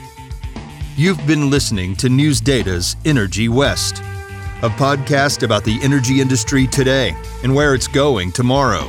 You've 0.97 1.27
been 1.27 1.51
listening 1.51 1.97
to 1.97 2.09
News 2.09 2.41
Data's 2.41 2.97
Energy 3.05 3.49
West 3.49 4.03
a 4.63 4.71
podcast 4.71 5.43
about 5.43 5.65
the 5.65 5.77
energy 5.83 6.21
industry 6.21 6.69
today 6.69 7.17
and 7.43 7.53
where 7.53 7.75
it's 7.75 7.89
going 7.89 8.31
tomorrow. 8.31 8.89